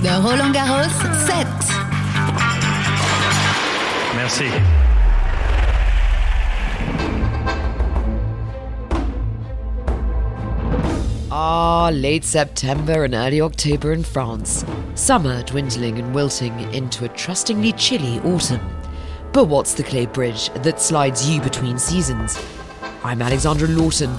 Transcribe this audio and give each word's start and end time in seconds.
The 0.00 0.10
Roland 0.10 0.54
Garros 0.54 0.94
set. 1.26 1.46
Merci. 4.14 4.48
Ah, 11.32 11.90
late 11.92 12.22
September 12.22 13.02
and 13.02 13.14
early 13.14 13.40
October 13.40 13.92
in 13.92 14.04
France. 14.04 14.64
Summer 14.94 15.42
dwindling 15.42 15.98
and 15.98 16.14
wilting 16.14 16.56
into 16.72 17.04
a 17.04 17.08
trustingly 17.08 17.72
chilly 17.72 18.20
autumn. 18.20 18.60
But 19.32 19.46
what's 19.46 19.74
the 19.74 19.82
clay 19.82 20.06
bridge 20.06 20.48
that 20.62 20.80
slides 20.80 21.28
you 21.28 21.40
between 21.40 21.76
seasons? 21.76 22.40
I'm 23.02 23.20
Alexandra 23.20 23.66
Lawton, 23.66 24.16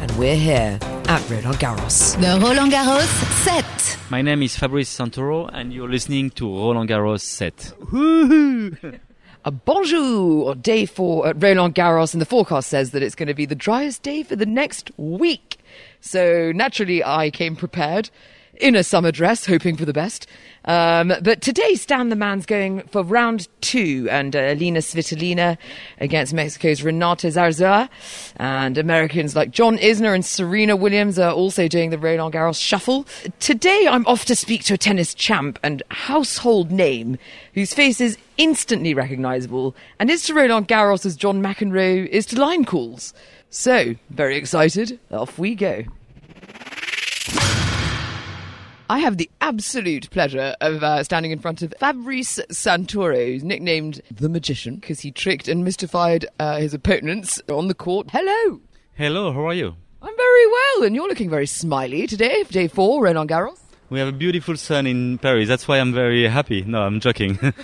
and 0.00 0.10
we're 0.18 0.36
here 0.36 0.78
at 1.08 1.30
Roland 1.30 1.56
Garros. 1.56 2.20
The 2.20 2.38
Roland 2.38 2.70
Garros 2.70 3.08
set. 3.44 3.64
My 4.12 4.20
name 4.20 4.42
is 4.42 4.58
Fabrice 4.58 4.94
Santoro, 4.94 5.48
and 5.54 5.72
you're 5.72 5.88
listening 5.88 6.28
to 6.32 6.46
Roland 6.46 6.90
Garros 6.90 7.22
set. 7.22 7.72
A 9.46 9.50
bonjour! 9.50 10.54
Day 10.54 10.84
four 10.84 11.28
at 11.28 11.36
uh, 11.36 11.38
Roland 11.38 11.74
Garros, 11.74 12.12
and 12.12 12.20
the 12.20 12.26
forecast 12.26 12.68
says 12.68 12.90
that 12.90 13.02
it's 13.02 13.14
going 13.14 13.28
to 13.28 13.34
be 13.34 13.46
the 13.46 13.54
driest 13.54 14.02
day 14.02 14.22
for 14.22 14.36
the 14.36 14.44
next 14.44 14.90
week. 14.98 15.60
So 16.02 16.52
naturally, 16.54 17.02
I 17.02 17.30
came 17.30 17.56
prepared 17.56 18.10
in 18.60 18.76
a 18.76 18.84
summer 18.84 19.12
dress, 19.12 19.46
hoping 19.46 19.78
for 19.78 19.86
the 19.86 19.94
best. 19.94 20.26
Um, 20.64 21.12
but 21.22 21.40
today, 21.40 21.74
Stan 21.74 22.08
the 22.08 22.16
Man's 22.16 22.46
going 22.46 22.82
for 22.88 23.02
round 23.02 23.48
two, 23.60 24.06
and 24.10 24.34
uh, 24.36 24.54
Lena 24.56 24.80
Svitolina 24.80 25.58
against 25.98 26.32
Mexico's 26.32 26.82
Renata 26.82 27.28
Zarazúa. 27.28 27.88
And 28.36 28.78
Americans 28.78 29.34
like 29.34 29.50
John 29.50 29.78
Isner 29.78 30.14
and 30.14 30.24
Serena 30.24 30.76
Williams 30.76 31.18
are 31.18 31.32
also 31.32 31.68
doing 31.68 31.90
the 31.90 31.98
Roland 31.98 32.34
Garros 32.34 32.60
shuffle. 32.60 33.06
Today, 33.40 33.86
I'm 33.88 34.06
off 34.06 34.24
to 34.26 34.36
speak 34.36 34.64
to 34.64 34.74
a 34.74 34.78
tennis 34.78 35.14
champ 35.14 35.58
and 35.62 35.82
household 35.90 36.70
name 36.70 37.18
whose 37.54 37.74
face 37.74 38.00
is 38.00 38.16
instantly 38.38 38.94
recognizable 38.94 39.74
and 39.98 40.10
is 40.10 40.22
to 40.24 40.34
Roland 40.34 40.68
Garros 40.68 41.04
as 41.04 41.16
John 41.16 41.42
McEnroe 41.42 42.06
is 42.06 42.26
to 42.26 42.40
line 42.40 42.64
calls. 42.64 43.12
So, 43.50 43.96
very 44.10 44.36
excited. 44.36 44.98
Off 45.10 45.38
we 45.38 45.54
go. 45.54 45.84
I 48.92 48.98
have 48.98 49.16
the 49.16 49.30
absolute 49.40 50.10
pleasure 50.10 50.54
of 50.60 50.84
uh, 50.84 51.02
standing 51.02 51.30
in 51.32 51.38
front 51.38 51.62
of 51.62 51.72
Fabrice 51.80 52.38
Santoro, 52.50 53.24
who's 53.24 53.42
nicknamed 53.42 54.02
the 54.10 54.28
Magician 54.28 54.74
because 54.76 55.00
he 55.00 55.10
tricked 55.10 55.48
and 55.48 55.64
mystified 55.64 56.26
uh, 56.38 56.58
his 56.58 56.74
opponents 56.74 57.40
on 57.48 57.68
the 57.68 57.74
court. 57.74 58.10
Hello! 58.10 58.60
Hello, 58.92 59.32
how 59.32 59.46
are 59.46 59.54
you? 59.54 59.74
I'm 60.02 60.14
very 60.14 60.46
well, 60.46 60.84
and 60.84 60.94
you're 60.94 61.08
looking 61.08 61.30
very 61.30 61.46
smiley 61.46 62.06
today, 62.06 62.42
day 62.50 62.68
four, 62.68 63.02
Roland 63.02 63.30
Garros. 63.30 63.60
We 63.88 63.98
have 63.98 64.08
a 64.08 64.12
beautiful 64.12 64.58
sun 64.58 64.86
in 64.86 65.16
Paris. 65.16 65.48
That's 65.48 65.66
why 65.66 65.78
I'm 65.78 65.94
very 65.94 66.28
happy. 66.28 66.60
No, 66.60 66.82
I'm 66.82 67.00
joking. 67.00 67.38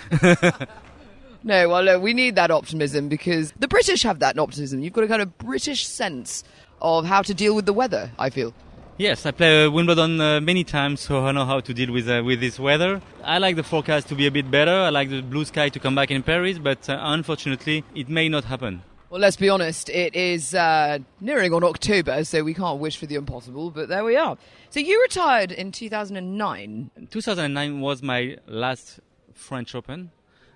No, 1.41 1.69
well, 1.69 1.83
look, 1.83 2.01
we 2.03 2.13
need 2.13 2.35
that 2.35 2.51
optimism 2.51 3.07
because 3.07 3.53
the 3.57 3.69
British 3.69 4.03
have 4.03 4.19
that 4.19 4.37
optimism. 4.37 4.81
You've 4.81 4.91
got 4.91 5.05
a 5.05 5.07
kind 5.07 5.21
of 5.21 5.37
British 5.37 5.87
sense 5.87 6.43
of 6.81 7.05
how 7.05 7.21
to 7.21 7.33
deal 7.33 7.55
with 7.55 7.65
the 7.65 7.71
weather, 7.71 8.11
I 8.19 8.29
feel. 8.29 8.53
Yes, 8.99 9.25
I 9.25 9.31
play 9.31 9.65
uh, 9.65 9.71
Wimbledon 9.71 10.21
uh, 10.21 10.39
many 10.41 10.63
times, 10.63 10.99
so 10.99 11.25
I 11.25 11.31
know 11.31 11.45
how 11.45 11.61
to 11.61 11.73
deal 11.73 11.91
with 11.91 12.07
uh, 12.07 12.21
with 12.23 12.39
this 12.39 12.59
weather. 12.59 13.01
I 13.23 13.39
like 13.39 13.55
the 13.55 13.63
forecast 13.63 14.07
to 14.09 14.15
be 14.15 14.27
a 14.27 14.31
bit 14.31 14.51
better. 14.51 14.71
I 14.71 14.89
like 14.89 15.09
the 15.09 15.21
blue 15.21 15.45
sky 15.45 15.69
to 15.69 15.79
come 15.79 15.95
back 15.95 16.11
in 16.11 16.21
Paris, 16.21 16.59
but 16.59 16.87
uh, 16.87 16.99
unfortunately, 17.01 17.83
it 17.95 18.09
may 18.09 18.29
not 18.29 18.43
happen. 18.43 18.83
Well, 19.09 19.21
let's 19.21 19.37
be 19.37 19.49
honest, 19.49 19.89
it 19.89 20.15
is 20.15 20.53
uh, 20.53 20.99
nearing 21.19 21.51
on 21.51 21.63
October, 21.63 22.23
so 22.23 22.43
we 22.43 22.53
can't 22.53 22.79
wish 22.79 22.97
for 22.97 23.07
the 23.07 23.15
impossible, 23.15 23.71
but 23.71 23.89
there 23.89 24.03
we 24.03 24.15
are. 24.15 24.37
So 24.69 24.79
you 24.79 25.01
retired 25.01 25.51
in 25.51 25.71
2009. 25.71 26.91
2009 27.09 27.81
was 27.81 28.03
my 28.03 28.37
last 28.45 28.99
French 29.33 29.73
Open, 29.73 30.11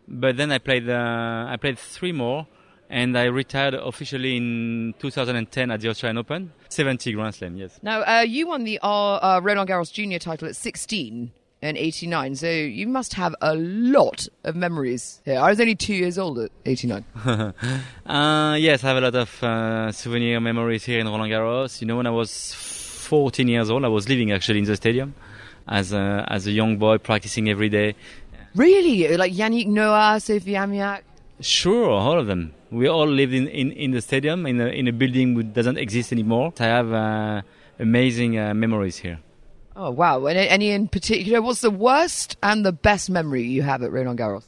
but 0.08 0.38
then 0.38 0.52
I 0.52 0.60
played 0.60 0.88
uh, 0.88 1.48
I 1.50 1.58
played 1.58 1.80
three 1.80 2.12
more, 2.12 2.46
and 2.90 3.18
I 3.18 3.24
retired 3.24 3.74
officially 3.74 4.38
in 4.38 4.94
2010 5.00 5.72
at 5.72 5.82
the 5.82 5.90
Australian 5.90 6.20
Open, 6.20 6.53
70 6.73 7.13
Grand 7.13 7.35
Slam. 7.35 7.56
Yes. 7.57 7.79
Now, 7.81 8.01
uh, 8.01 8.22
you 8.22 8.47
won 8.47 8.63
the 8.63 8.79
uh, 8.81 8.88
uh, 9.16 9.39
Roland 9.44 9.69
Garros 9.69 9.91
Junior 9.91 10.19
title 10.19 10.47
at 10.47 10.56
16 10.56 11.31
and 11.61 11.78
89, 11.78 12.35
so 12.35 12.50
you 12.50 12.88
must 12.88 13.13
have 13.13 13.34
a 13.41 13.56
lot 13.56 14.28
of 14.44 14.56
memories 14.56 15.22
here. 15.23 15.39
I 15.39 15.50
was 15.50 15.59
only 15.61 15.75
two 15.75 15.94
years 15.94 16.17
old 16.17 16.39
at 16.39 16.51
89. 16.66 17.06
Uh, 18.06 18.56
yes, 18.59 18.84
I 18.84 18.88
have 18.89 18.97
a 18.97 19.01
lot 19.01 19.16
of 19.16 19.44
uh, 19.44 19.91
souvenir 19.94 20.41
memories 20.41 20.84
here 20.84 21.00
in 21.00 21.07
Roland 21.07 21.31
Garros. 21.31 21.79
You 21.79 21.88
know, 21.88 21.95
when 21.95 22.06
I 22.06 22.09
was 22.09 22.53
14 22.53 23.47
years 23.47 23.69
old, 23.69 23.85
I 23.85 23.88
was 23.88 24.09
living 24.09 24.31
actually 24.34 24.59
in 24.59 24.66
the 24.66 24.75
stadium 24.75 25.16
as 25.67 25.94
a, 25.94 26.25
as 26.29 26.45
a 26.47 26.51
young 26.51 26.78
boy, 26.78 26.97
practicing 26.97 27.50
every 27.50 27.69
day. 27.69 27.95
Really? 28.55 29.16
Like 29.16 29.31
Yannick 29.34 29.67
Noah, 29.67 30.19
Sophie 30.19 30.53
Amiach? 30.53 31.01
Sure, 31.40 31.90
all 31.90 32.20
of 32.20 32.28
them. 32.28 32.54
We 32.72 32.88
all 32.88 33.08
lived 33.08 33.34
in, 33.34 33.48
in, 33.48 33.72
in 33.72 33.92
the 33.92 34.02
stadium, 34.02 34.46
in 34.46 34.60
a, 34.62 34.68
in 34.68 34.88
a 34.88 34.94
building 34.94 35.36
that 35.36 35.54
doesn't 35.54 35.78
exist 35.78 36.12
anymore. 36.12 36.54
I 36.60 36.64
have 36.66 36.94
uh, 36.94 37.42
amazing 37.80 38.38
uh, 38.38 38.54
memories 38.54 38.98
here. 38.98 39.20
Oh, 39.76 39.92
wow. 39.92 40.26
And 40.28 40.38
any 40.38 40.70
in 40.70 40.88
particular? 40.88 41.42
What's 41.42 41.62
the 41.62 41.72
worst 41.72 42.38
and 42.44 42.66
the 42.66 42.72
best 42.72 43.10
memory 43.10 43.44
you 43.44 43.64
have 43.64 43.82
at 43.84 43.92
Roland 43.92 44.20
Garros? 44.20 44.46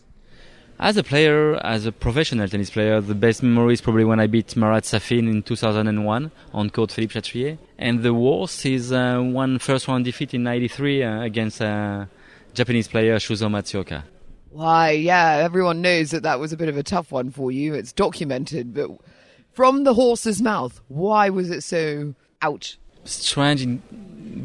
As 0.78 0.98
a 0.98 1.04
player, 1.04 1.56
as 1.64 1.86
a 1.86 1.92
professional 1.92 2.50
tennis 2.50 2.70
player, 2.70 3.00
the 3.00 3.16
best 3.16 3.42
memory 3.42 3.74
is 3.74 3.82
probably 3.82 4.04
when 4.04 4.20
I 4.20 4.28
beat 4.28 4.58
Marat 4.58 4.82
Safin 4.82 5.30
in 5.30 5.42
2001 5.42 6.32
on 6.54 6.70
court 6.70 6.92
Philippe 6.92 7.14
Chatrier. 7.14 7.58
And 7.78 8.04
the 8.04 8.14
worst 8.14 8.66
is 8.66 8.92
uh, 8.92 9.20
one 9.22 9.58
first 9.60 9.88
round 9.88 10.04
defeat 10.04 10.34
in 10.34 10.44
93 10.44 11.02
uh, 11.04 11.22
against 11.22 11.62
uh, 11.62 12.06
Japanese 12.54 12.90
player 12.90 13.16
Shuzo 13.16 13.50
Matsuoka. 13.50 14.04
Why, 14.56 14.92
yeah, 14.92 15.42
everyone 15.44 15.82
knows 15.82 16.12
that 16.12 16.24
that 16.24 16.40
was 16.40 16.54
a 16.54 16.58
bit 16.58 16.70
of 16.70 16.78
a 16.78 16.84
tough 16.84 17.12
one 17.12 17.30
for 17.30 17.52
you. 17.52 17.74
It's 17.74 17.92
documented, 17.92 18.74
but 18.74 18.90
from 19.52 19.84
the 19.84 19.94
horse's 19.94 20.42
mouth, 20.42 20.80
why 20.88 21.30
was 21.30 21.50
it 21.50 21.62
so 21.62 22.16
ouch? 22.42 22.80
Strange 23.04 23.68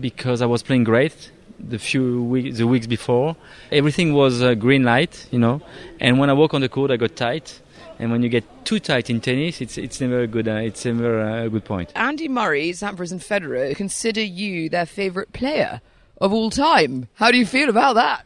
because 0.01 0.43
I 0.43 0.47
was 0.47 0.65
playing 0.65 0.83
great 0.83 1.31
the 1.61 1.79
few 1.79 2.25
weeks, 2.25 2.59
the 2.59 2.67
weeks 2.67 2.89
before. 2.89 3.37
Everything 3.71 4.13
was 4.13 4.43
uh, 4.43 4.55
green 4.55 4.83
light, 4.83 5.29
you 5.31 5.39
know. 5.39 5.63
And 6.01 6.19
when 6.19 6.29
I 6.29 6.33
walk 6.33 6.55
on 6.55 6.61
the 6.63 6.69
court, 6.69 6.91
I 6.91 6.97
got 6.97 7.15
tight. 7.15 7.61
And 8.01 8.11
when 8.11 8.25
you 8.25 8.29
get 8.29 8.43
too 8.65 8.81
tight 8.81 9.11
in 9.11 9.21
tennis, 9.21 9.61
it's 9.61 9.79
it's 9.79 10.01
never 10.01 10.23
a 10.23 10.27
good 10.27 10.49
uh, 10.49 10.55
it's 10.55 10.85
never 10.85 11.21
a 11.45 11.49
good 11.49 11.65
point. 11.65 11.93
Andy 11.95 12.27
Murray, 12.27 12.73
Sampras, 12.73 13.13
and 13.13 13.21
Federer 13.21 13.77
consider 13.77 14.23
you 14.23 14.69
their 14.71 14.87
favourite 14.87 15.33
player 15.33 15.81
of 16.21 16.33
all 16.33 16.51
time. 16.51 17.07
How 17.15 17.31
do 17.31 17.39
you 17.39 17.47
feel 17.47 17.69
about 17.69 17.95
that? 17.95 18.25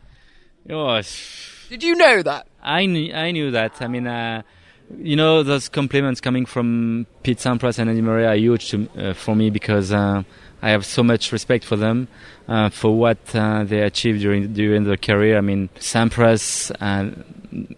Oh, 0.70 0.94
it's- 0.96 1.50
Did 1.68 1.82
you 1.82 1.94
know 1.94 2.22
that? 2.22 2.46
I 2.62 2.86
knew, 2.86 3.12
I 3.12 3.30
knew 3.30 3.50
that. 3.50 3.80
I 3.80 3.88
mean, 3.88 4.06
uh, 4.06 4.42
you 4.98 5.16
know, 5.16 5.42
those 5.42 5.68
compliments 5.68 6.20
coming 6.20 6.46
from 6.46 7.06
Pete 7.22 7.38
Sampras 7.38 7.78
and 7.78 7.88
Andy 7.88 8.02
Murray 8.02 8.26
are 8.26 8.36
huge 8.36 8.70
to, 8.70 8.88
uh, 8.98 9.14
for 9.14 9.34
me 9.34 9.50
because 9.50 9.92
uh, 9.92 10.22
I 10.62 10.70
have 10.70 10.84
so 10.84 11.02
much 11.02 11.32
respect 11.32 11.64
for 11.64 11.76
them 11.76 12.08
uh, 12.48 12.68
for 12.70 12.96
what 12.96 13.18
uh, 13.34 13.64
they 13.64 13.80
achieved 13.80 14.20
during 14.20 14.52
during 14.52 14.84
their 14.84 14.96
career. 14.96 15.38
I 15.38 15.40
mean, 15.40 15.68
Sampras 15.78 16.70
uh, 16.80 17.10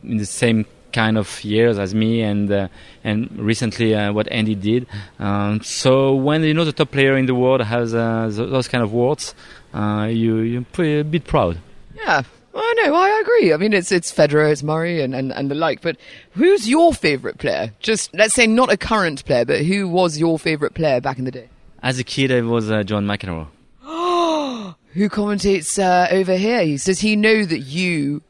in 0.03 0.17
the 0.19 0.27
same 0.27 0.67
kind 0.93 1.19
of 1.19 1.45
years 1.45 1.79
as 1.79 1.95
me, 1.95 2.23
and 2.23 2.51
uh, 2.51 2.69
and 3.05 3.31
recently 3.39 3.95
uh, 3.95 4.13
what 4.13 4.31
Andy 4.31 4.55
did. 4.55 4.87
Um, 5.19 5.61
so 5.63 6.15
when 6.15 6.43
you 6.43 6.55
know 6.55 6.65
the 6.65 6.73
top 6.73 6.91
player 6.91 7.17
in 7.17 7.27
the 7.27 7.35
world 7.35 7.61
has 7.61 7.95
uh, 7.95 8.29
those 8.33 8.69
kind 8.69 8.83
of 8.83 8.93
words, 8.93 9.35
uh, 9.75 10.09
you 10.11 10.39
you're 10.39 10.63
pretty 10.73 11.01
a 11.01 11.05
bit 11.05 11.25
proud. 11.25 11.59
Yeah. 11.95 12.23
Well, 12.57 12.75
no, 12.77 12.95
I 12.95 13.21
agree. 13.21 13.53
I 13.53 13.59
mean, 13.59 13.75
it's 13.75 13.93
it's 13.93 14.11
Federer, 14.11 14.51
it's 14.51 14.63
Murray, 14.63 15.03
and, 15.03 15.15
and, 15.15 15.31
and 15.31 15.51
the 15.51 15.55
like. 15.55 15.83
But 15.83 15.99
who's 16.31 16.67
your 16.67 16.95
favourite 16.95 17.37
player? 17.37 17.75
Just 17.81 18.15
let's 18.15 18.33
say 18.33 18.47
not 18.47 18.73
a 18.73 18.79
current 18.79 19.23
player, 19.27 19.45
but 19.45 19.67
who 19.67 19.87
was 19.87 20.17
your 20.17 20.39
favourite 20.39 20.73
player 20.73 21.03
back 21.03 21.19
in 21.19 21.27
the 21.27 21.31
day? 21.31 21.51
As 21.83 21.99
a 21.99 22.05
kid, 22.05 22.33
I 22.33 22.41
was 22.41 22.71
uh, 22.71 22.83
John 22.83 23.05
McEnroe. 23.05 23.49
Who 24.95 25.11
commentates 25.11 25.79
uh, 25.79 26.09
over 26.11 26.35
here? 26.37 26.65
Does 26.79 27.01
he 27.01 27.15
know 27.15 27.45
that 27.45 27.59
you 27.59 28.23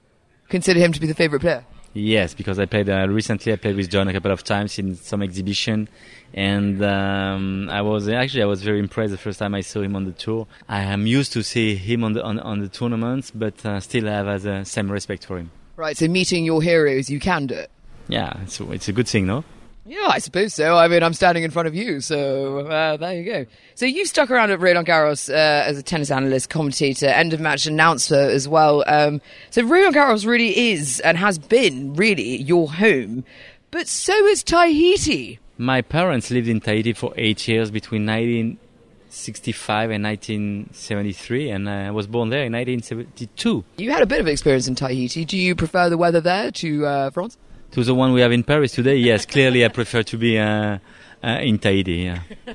consider 0.49 0.81
him 0.81 0.93
to 0.93 1.01
be 1.01 1.07
the 1.07 1.15
favourite 1.15 1.43
player? 1.43 1.65
Yes, 1.97 2.35
because 2.35 2.59
I 2.59 2.67
played 2.67 2.91
uh, 2.91 3.09
recently. 3.09 3.55
I 3.55 3.57
played 3.57 3.75
with 3.75 3.89
John 3.89 4.07
a 4.07 4.13
couple 4.13 4.31
of 4.31 4.45
times 4.45 4.79
in 4.79 4.97
some 4.97 5.23
exhibition, 5.23 5.89
and 6.35 6.85
um, 6.85 7.71
I 7.71 7.81
was 7.81 8.07
actually 8.07 8.43
I 8.43 8.47
was 8.47 8.63
very 8.63 8.81
impressed 8.81 9.13
the 9.13 9.17
first 9.17 9.39
time 9.39 9.55
I 9.55 9.63
saw 9.63 9.81
him 9.81 9.97
on 9.97 10.05
the 10.05 10.13
tour. 10.13 10.47
I 10.69 10.83
am 10.83 11.07
used 11.07 11.33
to 11.33 11.43
see 11.43 11.75
him 11.75 12.05
on 12.05 12.13
the 12.13 12.23
on, 12.23 12.39
on 12.41 12.61
the 12.61 12.69
tournaments, 12.69 13.31
but 13.31 13.65
uh, 13.65 13.81
still 13.81 14.05
have 14.05 14.29
uh, 14.29 14.37
the 14.37 14.65
same 14.65 14.93
respect 14.93 15.25
for 15.25 15.39
him. 15.39 15.51
Right. 15.77 15.97
So 15.97 16.07
meeting 16.07 16.45
your 16.45 16.61
heroes, 16.61 17.09
you 17.09 17.19
can 17.19 17.47
do 17.47 17.55
it. 17.55 17.71
Yeah, 18.09 18.43
it's 18.43 18.61
it's 18.61 18.89
a 18.89 18.93
good 18.93 19.09
thing, 19.09 19.25
no? 19.25 19.45
Yeah, 19.89 20.09
I 20.09 20.19
suppose 20.19 20.53
so. 20.53 20.77
I 20.77 20.89
mean, 20.89 21.05
I'm 21.05 21.15
standing 21.15 21.45
in 21.45 21.53
front 21.53 21.69
of 21.69 21.75
you, 21.75 22.01
so 22.01 22.67
uh, 22.67 22.97
there 22.97 23.15
you 23.15 23.25
go. 23.25 23.47
So 23.77 23.87
you've 23.87 24.09
stuck 24.09 24.33
around 24.33 24.51
at 24.51 24.59
Roland 24.59 24.87
Garros 24.87 25.31
uh, 25.31 25.33
as 25.33 25.79
a 25.79 25.83
tennis 25.83 26.11
analyst, 26.11 26.51
commentator, 26.51 27.07
end 27.07 27.33
of 27.33 27.39
match 27.39 27.67
announcer 27.67 28.19
as 28.19 28.49
well. 28.49 28.83
Um, 28.89 29.21
so 29.51 29.63
Roland 29.63 29.95
Garros 29.95 30.27
really 30.27 30.73
is 30.73 30.99
and 31.01 31.17
has 31.17 31.39
been 31.39 31.95
really 31.95 32.37
your 32.43 32.69
home, 32.73 33.25
but 33.71 33.87
so 33.87 34.13
is 34.27 34.43
Tahiti. 34.43 35.39
My 35.57 35.83
parents 35.83 36.33
lived 36.33 36.49
in 36.49 36.61
Tahiti 36.61 36.93
for 36.93 37.15
eight 37.17 37.47
years 37.47 37.71
between 37.71 38.05
1965 38.07 39.91
and 39.93 40.03
1973, 40.03 41.51
and 41.51 41.71
I 41.71 41.93
was 41.93 42.09
born 42.09 42.31
there 42.31 42.43
in 42.43 42.53
1972. 42.53 43.65
You 43.79 43.93
had 43.93 44.03
a 44.03 44.07
bit 44.07 44.19
of 44.19 44.27
experience 44.27 44.67
in 44.67 44.75
Tahiti. 44.75 45.25
Do 45.25 45.39
you 45.39 45.55
prefer 45.55 45.89
the 45.89 45.97
weather 45.97 46.21
there 46.21 46.51
to 46.51 46.87
uh, 46.87 47.11
France? 47.11 47.39
To 47.73 47.85
the 47.85 47.95
one 47.95 48.13
we 48.13 48.21
have 48.23 48.33
in 48.33 48.43
Paris 48.43 48.73
today, 48.73 48.97
yes, 48.97 49.27
clearly 49.27 49.65
I 49.65 49.69
prefer 49.69 50.03
to 50.05 50.17
be 50.17 50.39
uh, 50.39 50.79
uh, 51.23 51.29
in 51.41 51.59
Tahiti. 51.59 51.93
Yeah. 51.93 52.21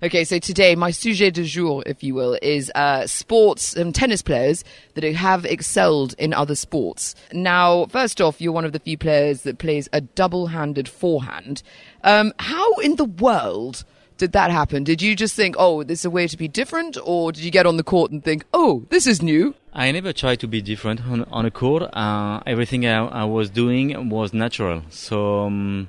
Okay, 0.00 0.22
so 0.22 0.38
today 0.38 0.76
my 0.76 0.92
sujet 0.92 1.34
du 1.34 1.42
jour, 1.42 1.82
if 1.84 2.04
you 2.04 2.14
will, 2.14 2.38
is 2.40 2.70
uh, 2.76 3.04
sports 3.08 3.74
and 3.74 3.92
tennis 3.92 4.22
players 4.22 4.62
that 4.94 5.02
have 5.02 5.44
excelled 5.44 6.14
in 6.20 6.32
other 6.32 6.54
sports. 6.54 7.16
Now, 7.32 7.86
first 7.86 8.20
off, 8.20 8.40
you're 8.40 8.52
one 8.52 8.64
of 8.64 8.72
the 8.72 8.78
few 8.78 8.96
players 8.96 9.42
that 9.42 9.58
plays 9.58 9.88
a 9.92 10.00
double-handed 10.00 10.88
forehand. 10.88 11.64
Um, 12.04 12.32
how 12.38 12.74
in 12.74 12.94
the 12.94 13.06
world 13.06 13.84
did 14.18 14.32
that 14.32 14.50
happen? 14.50 14.84
Did 14.84 15.00
you 15.00 15.16
just 15.16 15.34
think, 15.34 15.56
oh, 15.58 15.82
this 15.82 16.00
is 16.00 16.04
a 16.04 16.10
way 16.10 16.26
to 16.26 16.36
be 16.36 16.48
different, 16.48 16.98
or 17.02 17.32
did 17.32 17.42
you 17.42 17.50
get 17.50 17.66
on 17.66 17.76
the 17.76 17.82
court 17.82 18.10
and 18.10 18.22
think, 18.22 18.44
oh, 18.52 18.84
this 18.90 19.06
is 19.06 19.22
new? 19.22 19.54
I 19.72 19.90
never 19.92 20.12
tried 20.12 20.40
to 20.40 20.48
be 20.48 20.60
different 20.60 21.02
on, 21.06 21.24
on 21.24 21.46
a 21.46 21.50
court. 21.50 21.82
Uh, 21.94 22.40
everything 22.46 22.86
I, 22.86 23.06
I, 23.06 23.24
was 23.24 23.48
doing 23.48 24.10
was 24.10 24.34
natural. 24.34 24.82
So. 24.90 25.44
Um, 25.46 25.88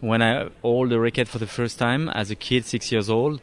when 0.00 0.22
I 0.22 0.48
hold 0.62 0.90
the 0.90 0.98
racket 0.98 1.28
for 1.28 1.38
the 1.38 1.46
first 1.46 1.78
time 1.78 2.08
as 2.08 2.30
a 2.30 2.34
kid, 2.34 2.64
six 2.64 2.90
years 2.90 3.10
old, 3.10 3.40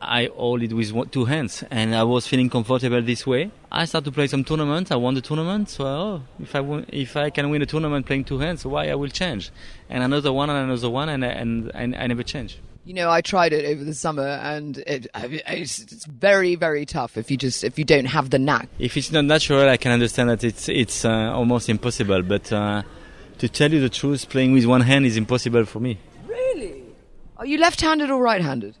I 0.00 0.30
hold 0.34 0.62
it 0.62 0.72
with 0.72 1.10
two 1.10 1.24
hands, 1.24 1.64
and 1.70 1.94
I 1.94 2.04
was 2.04 2.26
feeling 2.26 2.50
comfortable 2.50 3.02
this 3.02 3.26
way. 3.26 3.50
I 3.72 3.86
started 3.86 4.04
to 4.06 4.12
play 4.12 4.26
some 4.26 4.44
tournaments. 4.44 4.90
I 4.90 4.96
won 4.96 5.14
the 5.14 5.20
tournament, 5.20 5.70
so 5.70 5.86
oh, 5.86 6.22
if 6.40 6.54
I 6.54 6.84
if 6.88 7.16
I 7.16 7.30
can 7.30 7.50
win 7.50 7.62
a 7.62 7.66
tournament 7.66 8.06
playing 8.06 8.24
two 8.24 8.38
hands, 8.38 8.64
why 8.64 8.88
I 8.88 8.94
will 8.94 9.08
change? 9.08 9.50
And 9.88 10.04
another 10.04 10.32
one, 10.32 10.50
and 10.50 10.58
another 10.58 10.90
one, 10.90 11.08
and 11.08 11.24
and, 11.24 11.72
and 11.74 11.96
I 11.96 12.06
never 12.06 12.22
change. 12.22 12.58
You 12.86 12.94
know, 12.94 13.10
I 13.10 13.20
tried 13.20 13.52
it 13.52 13.64
over 13.64 13.82
the 13.82 13.94
summer, 13.94 14.22
and 14.28 14.78
it, 14.78 15.08
it's, 15.12 15.80
it's, 15.80 16.04
very, 16.04 16.54
very 16.54 16.86
tough 16.86 17.16
if 17.16 17.32
you 17.32 17.36
just 17.36 17.64
if 17.64 17.80
you 17.80 17.84
don't 17.84 18.04
have 18.04 18.30
the 18.30 18.38
knack. 18.38 18.68
If 18.78 18.96
it's 18.96 19.10
not 19.10 19.24
natural, 19.24 19.68
I 19.68 19.76
can 19.76 19.90
understand 19.90 20.30
that 20.30 20.44
it's 20.44 20.68
it's 20.68 21.04
uh, 21.04 21.32
almost 21.34 21.68
impossible. 21.68 22.22
But 22.22 22.52
uh, 22.52 22.84
to 23.38 23.48
tell 23.48 23.72
you 23.72 23.80
the 23.80 23.88
truth, 23.88 24.28
playing 24.28 24.52
with 24.52 24.66
one 24.66 24.82
hand 24.82 25.04
is 25.04 25.16
impossible 25.16 25.64
for 25.64 25.80
me. 25.80 25.98
Really? 26.28 26.84
Are 27.38 27.44
you 27.44 27.58
left-handed 27.58 28.08
or 28.08 28.22
right-handed? 28.22 28.76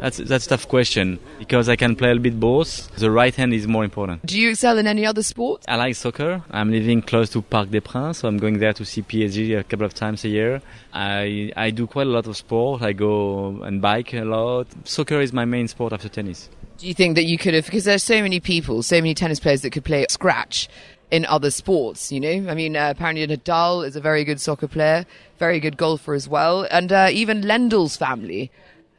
That's 0.00 0.16
that's 0.16 0.46
a 0.46 0.48
tough 0.48 0.66
question 0.66 1.18
because 1.38 1.68
I 1.68 1.76
can 1.76 1.94
play 1.94 2.08
a 2.08 2.14
little 2.14 2.22
bit 2.22 2.40
both. 2.40 2.90
The 2.96 3.10
right 3.10 3.34
hand 3.34 3.52
is 3.52 3.66
more 3.68 3.84
important. 3.84 4.24
Do 4.24 4.40
you 4.40 4.50
excel 4.50 4.78
in 4.78 4.86
any 4.86 5.04
other 5.04 5.22
sport? 5.22 5.62
I 5.68 5.76
like 5.76 5.94
soccer. 5.94 6.42
I'm 6.50 6.70
living 6.70 7.02
close 7.02 7.28
to 7.30 7.42
Parc 7.42 7.70
des 7.70 7.82
Princes, 7.82 8.18
so 8.18 8.28
I'm 8.28 8.38
going 8.38 8.60
there 8.60 8.72
to 8.72 8.84
see 8.86 9.02
PSG 9.02 9.58
a 9.58 9.62
couple 9.62 9.84
of 9.84 9.92
times 9.92 10.24
a 10.24 10.28
year. 10.28 10.62
I 10.94 11.52
I 11.54 11.70
do 11.70 11.86
quite 11.86 12.06
a 12.06 12.10
lot 12.10 12.26
of 12.26 12.36
sport. 12.36 12.80
I 12.80 12.92
go 12.92 13.62
and 13.62 13.82
bike 13.82 14.14
a 14.14 14.24
lot. 14.24 14.68
Soccer 14.84 15.20
is 15.20 15.34
my 15.34 15.44
main 15.44 15.68
sport 15.68 15.92
after 15.92 16.08
tennis. 16.08 16.48
Do 16.78 16.88
you 16.88 16.94
think 16.94 17.14
that 17.16 17.24
you 17.24 17.36
could 17.36 17.52
have 17.52 17.66
because 17.66 17.84
there's 17.84 18.02
so 18.02 18.22
many 18.22 18.40
people, 18.40 18.82
so 18.82 18.96
many 18.96 19.14
tennis 19.14 19.38
players 19.38 19.60
that 19.62 19.70
could 19.70 19.84
play 19.84 20.06
scratch 20.08 20.66
in 21.10 21.26
other 21.26 21.50
sports, 21.50 22.10
you 22.10 22.20
know? 22.20 22.50
I 22.50 22.54
mean, 22.54 22.76
uh, 22.76 22.90
apparently 22.90 23.26
Nadal 23.26 23.86
is 23.86 23.96
a 23.96 24.00
very 24.00 24.24
good 24.24 24.40
soccer 24.40 24.68
player, 24.68 25.04
very 25.38 25.60
good 25.60 25.76
golfer 25.76 26.14
as 26.14 26.28
well, 26.28 26.66
and 26.70 26.90
uh, 26.90 27.08
even 27.12 27.42
Lendl's 27.42 27.96
family. 27.96 28.50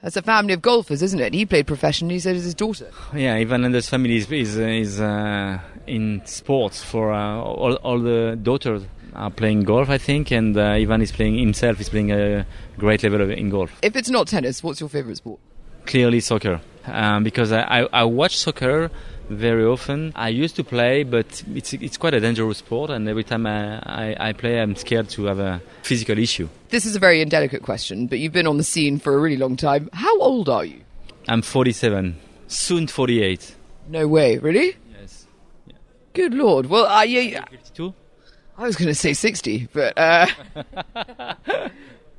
That's 0.02 0.18
a 0.18 0.22
family 0.24 0.54
of 0.54 0.62
golfers, 0.64 1.04
isn't 1.04 1.20
it? 1.20 1.34
He 1.34 1.46
played 1.46 1.68
professionally, 1.68 2.18
so 2.18 2.34
does 2.34 2.44
his 2.44 2.56
daughter. 2.56 2.90
Yeah, 3.14 3.36
Ivan 3.36 3.62
Lendl's 3.62 3.88
family 3.88 4.18
is, 4.18 4.32
is, 4.32 4.58
is 4.58 5.00
uh, 5.00 5.60
in 5.86 6.22
sports 6.26 6.84
for 6.84 7.14
uh, 7.14 7.38
all, 7.38 7.76
all 7.76 8.00
the 8.00 8.38
daughters 8.42 8.84
are 9.14 9.30
playing 9.30 9.64
golf, 9.64 9.90
I 9.90 10.00
think, 10.00 10.32
and 10.32 10.58
uh, 10.58 10.72
Ivan 10.72 11.02
is 11.02 11.12
playing 11.12 11.38
himself, 11.38 11.80
is 11.80 11.90
playing 11.90 12.12
a 12.12 12.48
great 12.78 13.04
level 13.04 13.30
in 13.30 13.50
golf. 13.50 13.72
If 13.84 13.96
it's 13.96 14.10
not 14.10 14.28
tennis, 14.28 14.64
what's 14.64 14.80
your 14.80 14.90
favorite 14.90 15.18
sport? 15.18 15.40
Clearly 15.86 16.20
soccer, 16.20 16.62
um, 16.86 17.24
because 17.24 17.52
I, 17.52 17.62
I, 17.62 17.88
I 17.94 18.04
watch 18.06 18.38
soccer 18.38 18.90
very 19.38 19.66
often. 19.66 20.12
I 20.16 20.30
used 20.30 20.56
to 20.58 20.64
play, 20.64 21.04
but 21.04 21.44
it's 21.54 21.74
it's 21.74 21.98
quite 21.98 22.14
a 22.14 22.20
dangerous 22.20 22.60
sport, 22.60 22.90
and 22.90 23.08
every 23.08 23.24
time 23.24 23.46
I, 23.46 23.80
I, 23.80 24.30
I, 24.30 24.34
play, 24.34 24.60
I'm 24.60 24.76
scared 24.76 25.10
to 25.10 25.26
have 25.26 25.40
a 25.40 25.62
physical 25.84 26.18
issue. 26.18 26.50
This 26.70 26.86
is 26.86 26.96
a 26.96 27.00
very 27.00 27.22
indelicate 27.22 27.64
question, 27.64 28.08
but 28.08 28.20
you've 28.20 28.34
been 28.34 28.48
on 28.48 28.58
the 28.58 28.64
scene 28.64 29.00
for 29.00 29.14
a 29.16 29.20
really 29.20 29.38
long 29.38 29.56
time. 29.56 29.90
How 29.94 30.20
old 30.20 30.50
are 30.50 30.66
you? 30.66 30.82
I'm 31.28 31.42
47, 31.42 32.18
soon 32.48 32.88
48. 32.88 33.56
No 33.88 34.08
way, 34.08 34.38
really? 34.38 34.76
Yes. 35.00 35.26
Yeah. 35.68 35.76
Good 36.14 36.34
lord. 36.34 36.68
Well, 36.68 36.86
are 36.86 37.06
you? 37.06 37.40
52. 37.52 37.94
I 38.58 38.64
was 38.64 38.76
going 38.76 38.90
to 38.90 38.96
say 38.96 39.14
60, 39.14 39.70
but. 39.74 39.98
Uh... 39.98 40.28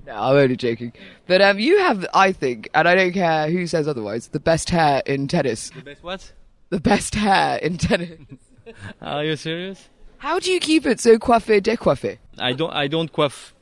No, 0.06 0.14
I'm 0.14 0.36
only 0.36 0.56
joking. 0.56 0.92
But 1.26 1.40
um, 1.42 1.58
you 1.58 1.78
have, 1.78 2.04
I 2.12 2.32
think, 2.32 2.68
and 2.74 2.88
I 2.88 2.94
don't 2.94 3.12
care 3.12 3.50
who 3.50 3.66
says 3.66 3.86
otherwise, 3.86 4.28
the 4.28 4.40
best 4.40 4.70
hair 4.70 5.02
in 5.06 5.28
tennis. 5.28 5.70
The 5.70 5.82
best 5.82 6.02
what? 6.02 6.32
The 6.72 6.80
best 6.80 7.14
hair 7.14 7.58
in 7.58 7.76
tennis. 7.76 8.18
Are 9.02 9.22
you 9.22 9.36
serious? 9.36 9.90
How 10.16 10.38
do 10.38 10.50
you 10.50 10.58
keep 10.58 10.86
it 10.86 11.00
so 11.00 11.18
coiffé 11.18 11.60
décoiffé? 11.60 12.16
I 12.38 12.54
don't. 12.54 12.72
I 12.72 12.88
don't 12.88 13.12
coiffe. 13.12 13.52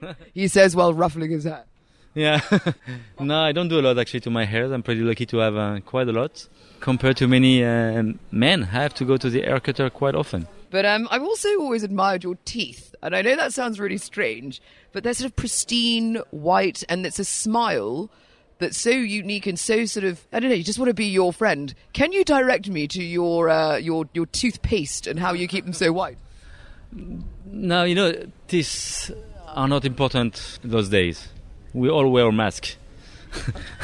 he 0.34 0.48
says 0.48 0.74
while 0.74 0.92
ruffling 0.92 1.30
his 1.30 1.44
hair. 1.44 1.64
Yeah. 2.14 2.40
no, 3.20 3.38
I 3.38 3.52
don't 3.52 3.68
do 3.68 3.78
a 3.78 3.82
lot 3.82 3.98
actually 3.98 4.20
to 4.20 4.30
my 4.30 4.44
hair. 4.44 4.64
I'm 4.72 4.82
pretty 4.82 5.02
lucky 5.02 5.26
to 5.26 5.36
have 5.38 5.56
uh, 5.56 5.80
quite 5.80 6.08
a 6.08 6.12
lot 6.12 6.48
compared 6.80 7.16
to 7.18 7.28
many 7.28 7.62
uh, 7.62 8.02
men. 8.32 8.64
I 8.64 8.82
have 8.82 8.94
to 8.94 9.04
go 9.04 9.16
to 9.16 9.30
the 9.30 9.42
hair 9.42 9.60
cutter 9.60 9.88
quite 9.88 10.16
often. 10.16 10.48
But 10.70 10.84
um, 10.84 11.06
I've 11.12 11.22
also 11.22 11.48
always 11.60 11.84
admired 11.84 12.24
your 12.24 12.36
teeth, 12.44 12.96
and 13.00 13.14
I 13.14 13.22
know 13.22 13.36
that 13.36 13.52
sounds 13.52 13.78
really 13.78 13.98
strange, 13.98 14.60
but 14.92 15.04
they're 15.04 15.14
sort 15.14 15.30
of 15.30 15.36
pristine, 15.36 16.16
white, 16.30 16.82
and 16.88 17.06
it's 17.06 17.20
a 17.20 17.24
smile 17.24 18.10
that's 18.58 18.78
so 18.78 18.90
unique 18.90 19.46
and 19.46 19.58
so 19.58 19.84
sort 19.84 20.04
of 20.04 20.26
I 20.32 20.40
don't 20.40 20.50
know. 20.50 20.56
You 20.56 20.64
just 20.64 20.78
want 20.78 20.88
to 20.88 20.94
be 20.94 21.06
your 21.06 21.32
friend. 21.32 21.74
Can 21.92 22.12
you 22.12 22.24
direct 22.24 22.68
me 22.68 22.88
to 22.88 23.02
your 23.02 23.48
uh, 23.48 23.76
your 23.76 24.08
your 24.14 24.26
toothpaste 24.26 25.06
and 25.06 25.18
how 25.18 25.32
you 25.32 25.48
keep 25.48 25.64
them 25.64 25.74
so 25.74 25.92
white? 25.92 26.18
No, 27.44 27.84
you 27.84 27.94
know 27.94 28.12
these 28.48 29.10
are 29.48 29.68
not 29.68 29.84
important 29.84 30.58
those 30.62 30.88
days. 30.88 31.28
We 31.72 31.90
all 31.90 32.10
wear 32.10 32.30
masks. 32.32 32.76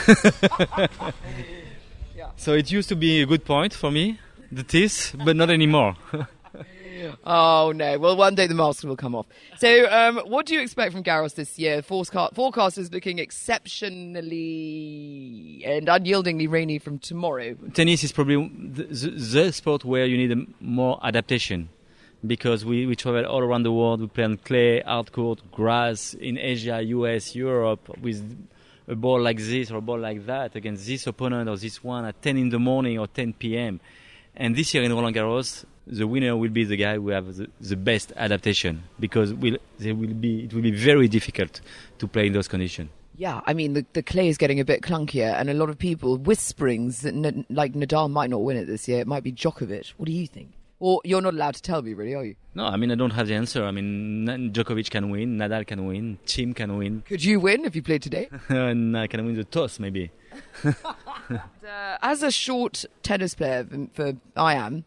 yeah. 0.08 0.86
So 2.36 2.54
it 2.54 2.72
used 2.72 2.88
to 2.88 2.96
be 2.96 3.22
a 3.22 3.26
good 3.26 3.44
point 3.44 3.72
for 3.72 3.90
me, 3.90 4.18
the 4.50 4.64
teeth, 4.64 5.14
but 5.24 5.36
not 5.36 5.50
anymore. 5.50 5.96
Oh 7.24 7.72
no! 7.74 7.98
Well, 7.98 8.16
one 8.16 8.34
day 8.34 8.46
the 8.46 8.54
mask 8.54 8.84
will 8.84 8.96
come 8.96 9.14
off. 9.14 9.26
So, 9.58 9.90
um, 9.90 10.18
what 10.26 10.46
do 10.46 10.54
you 10.54 10.60
expect 10.60 10.92
from 10.92 11.02
Garros 11.02 11.34
this 11.34 11.58
year? 11.58 11.82
Forecast, 11.82 12.34
forecast 12.34 12.78
is 12.78 12.92
looking 12.92 13.18
exceptionally 13.18 15.62
and 15.64 15.88
unyieldingly 15.88 16.50
rainy 16.50 16.78
from 16.78 16.98
tomorrow. 16.98 17.54
Tennis 17.74 18.04
is 18.04 18.12
probably 18.12 18.48
the, 18.48 18.84
the 18.84 19.52
sport 19.52 19.84
where 19.84 20.06
you 20.06 20.16
need 20.16 20.46
more 20.60 20.98
adaptation 21.02 21.68
because 22.26 22.64
we, 22.64 22.86
we 22.86 22.96
travel 22.96 23.26
all 23.26 23.40
around 23.40 23.64
the 23.64 23.72
world. 23.72 24.00
We 24.00 24.06
play 24.06 24.24
on 24.24 24.36
clay, 24.38 24.80
hard 24.80 25.12
court, 25.12 25.42
grass 25.50 26.14
in 26.14 26.38
Asia, 26.38 26.80
US, 26.82 27.34
Europe 27.34 27.98
with 28.00 28.46
a 28.88 28.94
ball 28.94 29.20
like 29.20 29.38
this 29.38 29.70
or 29.70 29.76
a 29.76 29.80
ball 29.80 29.98
like 29.98 30.24
that 30.26 30.56
against 30.56 30.86
this 30.86 31.06
opponent 31.06 31.48
or 31.48 31.56
this 31.56 31.82
one 31.82 32.04
at 32.04 32.20
10 32.22 32.36
in 32.36 32.48
the 32.48 32.58
morning 32.58 32.98
or 32.98 33.06
10 33.06 33.34
p.m. 33.34 33.80
And 34.34 34.56
this 34.56 34.72
year 34.74 34.82
in 34.82 34.92
Roland 34.92 35.14
Garros, 35.14 35.64
the 35.86 36.06
winner 36.06 36.36
will 36.36 36.50
be 36.50 36.64
the 36.64 36.76
guy 36.76 36.94
who 36.96 37.08
have 37.08 37.36
the, 37.36 37.48
the 37.60 37.76
best 37.76 38.12
adaptation 38.16 38.84
because 39.00 39.32
will 39.34 39.56
they 39.78 39.92
will 39.92 40.14
be 40.14 40.44
it 40.44 40.54
will 40.54 40.62
be 40.62 40.70
very 40.70 41.08
difficult 41.08 41.60
to 41.98 42.06
play 42.06 42.26
in 42.26 42.32
those 42.32 42.48
conditions. 42.48 42.90
Yeah, 43.16 43.40
I 43.46 43.52
mean 43.52 43.74
the 43.74 43.84
the 43.92 44.02
clay 44.02 44.28
is 44.28 44.38
getting 44.38 44.60
a 44.60 44.64
bit 44.64 44.82
clunkier, 44.82 45.38
and 45.38 45.50
a 45.50 45.54
lot 45.54 45.68
of 45.68 45.78
people 45.78 46.16
whisperings 46.18 47.02
that 47.02 47.14
N- 47.14 47.46
like 47.50 47.74
Nadal 47.74 48.10
might 48.10 48.30
not 48.30 48.42
win 48.42 48.56
it 48.56 48.66
this 48.66 48.88
year. 48.88 49.00
It 49.00 49.06
might 49.06 49.22
be 49.22 49.32
Djokovic. 49.32 49.92
What 49.96 50.06
do 50.06 50.12
you 50.12 50.26
think? 50.26 50.52
Or 50.78 51.00
you're 51.04 51.20
not 51.20 51.34
allowed 51.34 51.54
to 51.54 51.62
tell 51.62 51.80
me, 51.80 51.94
really, 51.94 52.12
are 52.14 52.24
you? 52.24 52.34
No, 52.54 52.64
I 52.64 52.76
mean 52.76 52.90
I 52.90 52.96
don't 52.96 53.10
have 53.10 53.28
the 53.28 53.34
answer. 53.34 53.64
I 53.64 53.70
mean 53.70 54.26
Djokovic 54.52 54.90
can 54.90 55.10
win, 55.10 55.36
Nadal 55.36 55.66
can 55.66 55.86
win, 55.86 56.18
Thiem 56.26 56.56
can 56.56 56.76
win. 56.76 57.02
Could 57.06 57.22
you 57.22 57.38
win 57.38 57.64
if 57.64 57.76
you 57.76 57.82
played 57.82 58.02
today? 58.02 58.28
and 58.48 58.96
I 58.96 59.06
can 59.06 59.24
win 59.24 59.36
the 59.36 59.44
toss 59.44 59.78
maybe. 59.78 60.10
uh, 60.64 60.72
as 62.02 62.22
a 62.22 62.30
short 62.30 62.84
tennis 63.02 63.34
player 63.34 63.66
for 63.92 64.14
I 64.36 64.54
am 64.54 64.84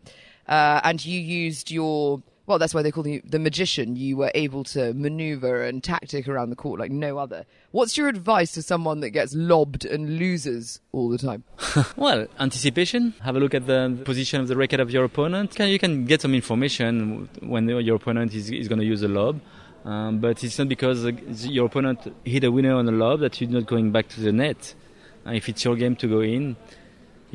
uh, 0.47 0.81
and 0.83 1.03
you 1.03 1.19
used 1.19 1.71
your 1.71 2.21
well, 2.47 2.59
that's 2.59 2.75
why 2.75 2.83
they 2.83 2.91
call 2.91 3.07
you 3.07 3.21
the 3.25 3.39
magician. 3.39 3.95
You 3.95 4.17
were 4.17 4.31
able 4.35 4.63
to 4.65 4.93
maneuver 4.93 5.63
and 5.63 5.83
tactic 5.83 6.27
around 6.27 6.51
the 6.51 6.55
court 6.55 6.79
like 6.79 6.91
no 6.91 7.17
other. 7.17 7.45
What's 7.71 7.97
your 7.97 8.07
advice 8.07 8.51
to 8.53 8.61
someone 8.61 8.99
that 8.99 9.09
gets 9.09 9.33
lobbed 9.33 9.83
and 9.83 10.19
loses 10.19 10.79
all 10.91 11.09
the 11.09 11.17
time? 11.17 11.43
well, 11.95 12.27
anticipation. 12.39 13.15
Have 13.21 13.35
a 13.35 13.39
look 13.39 13.55
at 13.55 13.65
the 13.65 13.99
position 14.05 14.41
of 14.41 14.47
the 14.47 14.55
racket 14.55 14.79
of 14.79 14.91
your 14.91 15.03
opponent. 15.03 15.57
You 15.57 15.79
can 15.79 16.05
get 16.05 16.21
some 16.21 16.35
information 16.35 17.29
when 17.41 17.67
your 17.67 17.95
opponent 17.95 18.33
is, 18.35 18.51
is 18.51 18.67
going 18.67 18.79
to 18.79 18.85
use 18.85 19.01
a 19.01 19.07
lob. 19.07 19.41
Um, 19.83 20.19
but 20.19 20.43
it's 20.43 20.57
not 20.57 20.67
because 20.67 21.05
your 21.45 21.67
opponent 21.67 22.13
hit 22.23 22.43
a 22.43 22.51
winner 22.51 22.75
on 22.75 22.87
a 22.87 22.91
lob 22.91 23.19
that 23.19 23.39
you're 23.39 23.49
not 23.49 23.65
going 23.65 23.91
back 23.91 24.07
to 24.09 24.19
the 24.19 24.31
net. 24.31 24.73
Uh, 25.25 25.31
if 25.31 25.49
it's 25.49 25.63
your 25.63 25.75
game 25.75 25.95
to 25.95 26.07
go 26.07 26.21
in, 26.21 26.55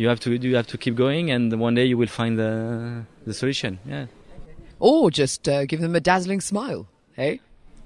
you 0.00 0.08
have 0.08 0.20
to 0.20 0.30
you 0.34 0.56
have 0.56 0.66
to 0.68 0.78
keep 0.78 0.94
going, 0.94 1.30
and 1.30 1.52
one 1.60 1.74
day 1.74 1.84
you 1.84 1.98
will 1.98 2.14
find 2.20 2.38
the 2.38 3.04
the 3.26 3.34
solution. 3.34 3.78
Yeah. 3.84 4.06
Or 4.78 5.10
just 5.10 5.46
uh, 5.46 5.66
give 5.66 5.80
them 5.82 5.94
a 5.94 6.00
dazzling 6.00 6.40
smile. 6.40 6.86
Hey. 7.12 7.40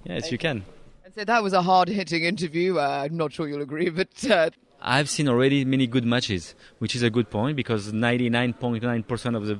Yes, 0.05 0.31
you 0.31 0.39
can. 0.39 0.65
And 1.05 1.13
so 1.13 1.25
that 1.25 1.43
was 1.43 1.53
a 1.53 1.63
hard 1.63 1.89
hitting 1.89 2.23
interview. 2.23 2.79
Uh, 2.79 3.03
I'm 3.03 3.17
not 3.17 3.33
sure 3.33 3.49
you'll 3.49 3.63
agree, 3.63 3.89
but. 4.01 4.15
Uh, 4.31 4.51
I've 4.81 5.11
seen 5.11 5.29
already 5.29 5.65
many 5.65 5.87
good 5.89 6.05
matches, 6.05 6.55
which 6.79 6.95
is 6.95 7.03
a 7.03 7.11
good 7.11 7.31
point 7.31 7.57
because 7.57 7.91
99.9% 7.91 9.37
of 9.37 9.47
the 9.47 9.59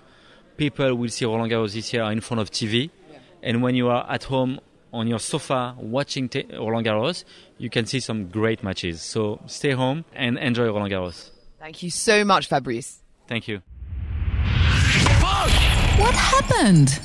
people 0.59 0.95
will 0.95 1.09
see 1.09 1.25
Roland 1.25 1.51
Garros 1.51 1.73
this 1.73 1.93
year 1.93 2.03
are 2.03 2.13
in 2.13 2.21
front 2.21 2.41
of 2.43 2.51
TV. 2.51 2.91
And 3.43 3.63
when 3.63 3.75
you 3.75 3.89
are 3.89 4.07
at 4.09 4.25
home 4.25 4.61
on 4.93 5.09
your 5.09 5.19
sofa 5.19 5.75
watching 5.79 6.29
t- 6.29 6.47
Roland 6.53 6.87
Garros, 6.87 7.25
you 7.57 7.71
can 7.71 7.87
see 7.87 8.01
some 8.01 8.29
great 8.29 8.63
matches. 8.63 9.01
So 9.01 9.41
stay 9.47 9.73
home 9.73 10.05
and 10.15 10.37
enjoy 10.39 10.67
Roland 10.67 10.93
Garros. 10.93 11.31
Thank 11.65 11.83
you 11.83 11.89
so 11.89 12.27
much, 12.27 12.49
Fabrice. 12.49 13.01
Thank 13.27 13.49
you. 13.49 13.63
What 15.97 16.15
happened? 16.15 17.01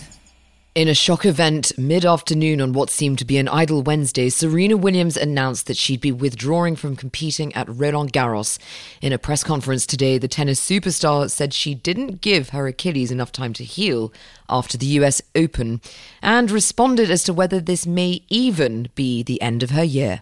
In 0.75 0.89
a 0.89 0.94
shock 0.94 1.25
event 1.25 1.72
mid 1.78 2.04
afternoon 2.04 2.60
on 2.60 2.74
what 2.74 2.89
seemed 2.89 3.20
to 3.20 3.25
be 3.25 3.38
an 3.38 3.48
idle 3.48 3.82
Wednesday, 3.82 4.28
Serena 4.28 4.75
Williams 4.75 5.16
announced 5.16 5.68
that 5.68 5.78
she'd 5.78 6.01
be 6.01 6.12
withdrawing 6.12 6.75
from 6.75 6.98
competing 6.98 7.54
at 7.56 7.70
Roland 7.70 8.12
Garros. 8.12 8.60
In 9.01 9.13
a 9.13 9.18
press 9.18 9.46
conference 9.46 9.86
today, 9.86 10.18
the 10.18 10.28
tennis 10.28 10.60
superstar 10.60 11.32
said 11.32 11.54
she 11.54 11.74
didn't 11.74 12.20
give 12.20 12.50
her 12.50 12.68
Achilles 12.68 13.12
enough 13.12 13.32
time 13.32 13.54
to 13.54 13.63
heal 13.63 14.12
after 14.50 14.78
the 14.78 14.88
US 14.88 15.22
Open 15.36 15.80
and 16.22 16.51
responded 16.51 17.10
as 17.10 17.24
to 17.24 17.32
whether 17.32 17.62
this 17.62 17.88
may 17.88 18.24
even 18.28 18.89
be 18.94 19.24
the 19.24 19.42
end 19.42 19.63
of 19.63 19.70
her 19.70 19.86
year. 19.86 20.20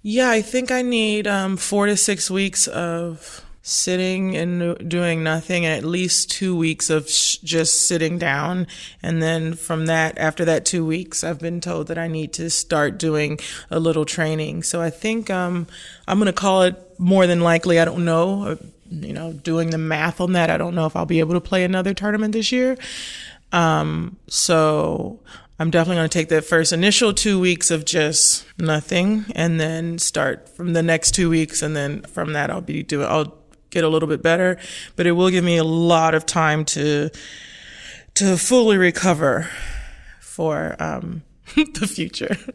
Yeah, 0.00 0.30
I 0.30 0.40
think 0.40 0.70
I 0.70 0.80
need 0.80 1.26
um, 1.26 1.58
four 1.58 1.84
to 1.84 1.96
six 1.98 2.30
weeks 2.30 2.66
of 2.68 3.45
sitting 3.68 4.36
and 4.36 4.88
doing 4.88 5.24
nothing, 5.24 5.66
and 5.66 5.74
at 5.74 5.84
least 5.84 6.30
two 6.30 6.56
weeks 6.56 6.88
of 6.88 7.10
sh- 7.10 7.38
just 7.38 7.88
sitting 7.88 8.16
down. 8.16 8.66
And 9.02 9.20
then 9.20 9.54
from 9.54 9.86
that, 9.86 10.16
after 10.18 10.44
that 10.44 10.64
two 10.64 10.86
weeks, 10.86 11.24
I've 11.24 11.40
been 11.40 11.60
told 11.60 11.88
that 11.88 11.98
I 11.98 12.06
need 12.06 12.32
to 12.34 12.48
start 12.48 12.96
doing 12.98 13.40
a 13.70 13.80
little 13.80 14.04
training. 14.04 14.62
So 14.62 14.80
I 14.80 14.90
think 14.90 15.30
um, 15.30 15.66
I'm 16.06 16.18
going 16.18 16.26
to 16.26 16.32
call 16.32 16.62
it 16.62 16.76
more 16.98 17.26
than 17.26 17.40
likely. 17.40 17.80
I 17.80 17.84
don't 17.84 18.04
know. 18.04 18.42
Uh, 18.44 18.56
You 18.88 19.12
know, 19.12 19.32
doing 19.32 19.70
the 19.70 19.78
math 19.78 20.20
on 20.20 20.32
that, 20.34 20.48
I 20.48 20.56
don't 20.56 20.76
know 20.76 20.86
if 20.86 20.94
I'll 20.94 21.06
be 21.06 21.18
able 21.18 21.34
to 21.34 21.48
play 21.48 21.64
another 21.64 21.92
tournament 21.92 22.32
this 22.32 22.52
year. 22.52 22.76
Um, 23.50 24.16
so 24.28 25.18
I'm 25.58 25.70
definitely 25.70 25.96
going 25.96 26.08
to 26.08 26.18
take 26.18 26.28
that 26.28 26.44
first 26.44 26.72
initial 26.72 27.12
two 27.12 27.40
weeks 27.40 27.72
of 27.72 27.84
just 27.84 28.46
nothing 28.58 29.24
and 29.34 29.58
then 29.58 29.98
start 29.98 30.48
from 30.48 30.72
the 30.72 30.84
next 30.84 31.16
two 31.16 31.28
weeks. 31.28 31.62
And 31.62 31.74
then 31.74 32.02
from 32.02 32.32
that, 32.34 32.48
I'll 32.48 32.60
be 32.60 32.84
doing, 32.84 33.08
I'll 33.08 33.34
get 33.76 33.84
a 33.84 33.88
little 33.88 34.08
bit 34.08 34.22
better, 34.22 34.58
but 34.96 35.06
it 35.06 35.12
will 35.12 35.28
give 35.30 35.44
me 35.44 35.58
a 35.58 35.64
lot 35.64 36.14
of 36.14 36.24
time 36.24 36.64
to, 36.64 37.10
to 38.14 38.38
fully 38.38 38.78
recover 38.78 39.48
for, 40.20 40.74
um, 40.80 41.22
the 41.54 41.86
future. 41.86 42.36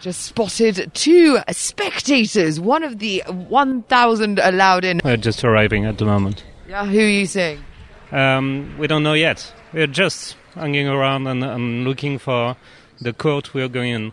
Just 0.00 0.22
spotted 0.22 0.90
two 0.94 1.38
spectators, 1.50 2.58
one 2.58 2.82
of 2.82 2.98
the 2.98 3.22
1,000 3.28 4.40
allowed 4.40 4.84
in. 4.84 5.00
We're 5.04 5.16
just 5.16 5.44
arriving 5.44 5.84
at 5.84 5.98
the 5.98 6.04
moment. 6.04 6.42
Yeah, 6.68 6.84
who 6.86 6.98
are 6.98 7.08
you 7.08 7.24
seeing? 7.26 7.62
Um, 8.10 8.74
we 8.78 8.88
don't 8.88 9.04
know 9.04 9.12
yet. 9.12 9.52
We're 9.72 9.86
just 9.86 10.36
hanging 10.56 10.88
around 10.88 11.28
and, 11.28 11.44
and 11.44 11.84
looking 11.84 12.18
for 12.18 12.56
the 13.00 13.12
court 13.12 13.54
we're 13.54 13.68
going 13.68 13.92
in. 13.92 14.12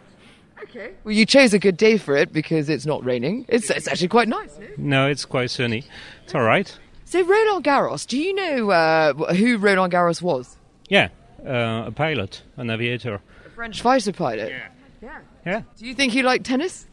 Okay. 0.64 0.92
Well, 1.04 1.14
you 1.14 1.26
chose 1.26 1.54
a 1.54 1.60
good 1.60 1.78
day 1.78 1.98
for 1.98 2.16
it 2.16 2.32
because 2.34 2.70
it's 2.70 2.86
not 2.86 3.04
raining. 3.04 3.46
It's, 3.48 3.70
it's 3.70 3.88
actually 3.88 4.10
quite 4.10 4.28
nice. 4.28 4.58
no? 4.60 4.68
No, 4.78 5.08
it's 5.08 5.26
quite 5.26 5.50
sunny. 5.50 5.84
It's 6.24 6.36
all 6.36 6.44
right. 6.44 6.78
So, 7.06 7.24
Roland 7.24 7.64
Garros, 7.66 8.06
do 8.06 8.18
you 8.20 8.34
know 8.36 8.70
uh, 8.70 9.14
who 9.34 9.58
Roland 9.58 9.92
Garros 9.94 10.22
was? 10.22 10.58
Yeah, 10.90 11.10
uh, 11.46 11.86
a 11.88 11.92
pilot, 11.92 12.44
an 12.58 12.70
aviator. 12.70 13.20
A 13.46 13.50
French 13.50 13.82
fighter 13.82 14.12
pilot. 14.14 14.50
Yeah. 14.50 14.68
Yeah. 15.02 15.20
Yeah, 15.46 15.62
Do 15.78 15.86
you 15.88 15.96
think 15.96 16.12
he 16.12 16.22
liked 16.22 16.46
tennis? 16.46 16.86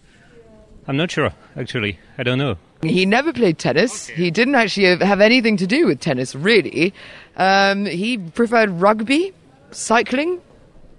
I'm 0.86 0.96
not 0.96 1.10
sure, 1.10 1.32
actually. 1.56 1.98
I 2.16 2.22
don't 2.22 2.38
know. 2.38 2.56
He 2.82 3.04
never 3.04 3.32
played 3.32 3.58
tennis. 3.58 4.06
He 4.06 4.30
didn't 4.30 4.54
actually 4.54 4.86
have- 4.86 5.02
have 5.02 5.20
anything 5.20 5.56
to 5.56 5.66
do 5.66 5.86
with 5.86 5.98
tennis, 5.98 6.34
really. 6.34 6.94
Um, 7.36 7.86
he 7.86 8.16
preferred 8.18 8.70
rugby, 8.70 9.32
cycling. 9.72 10.40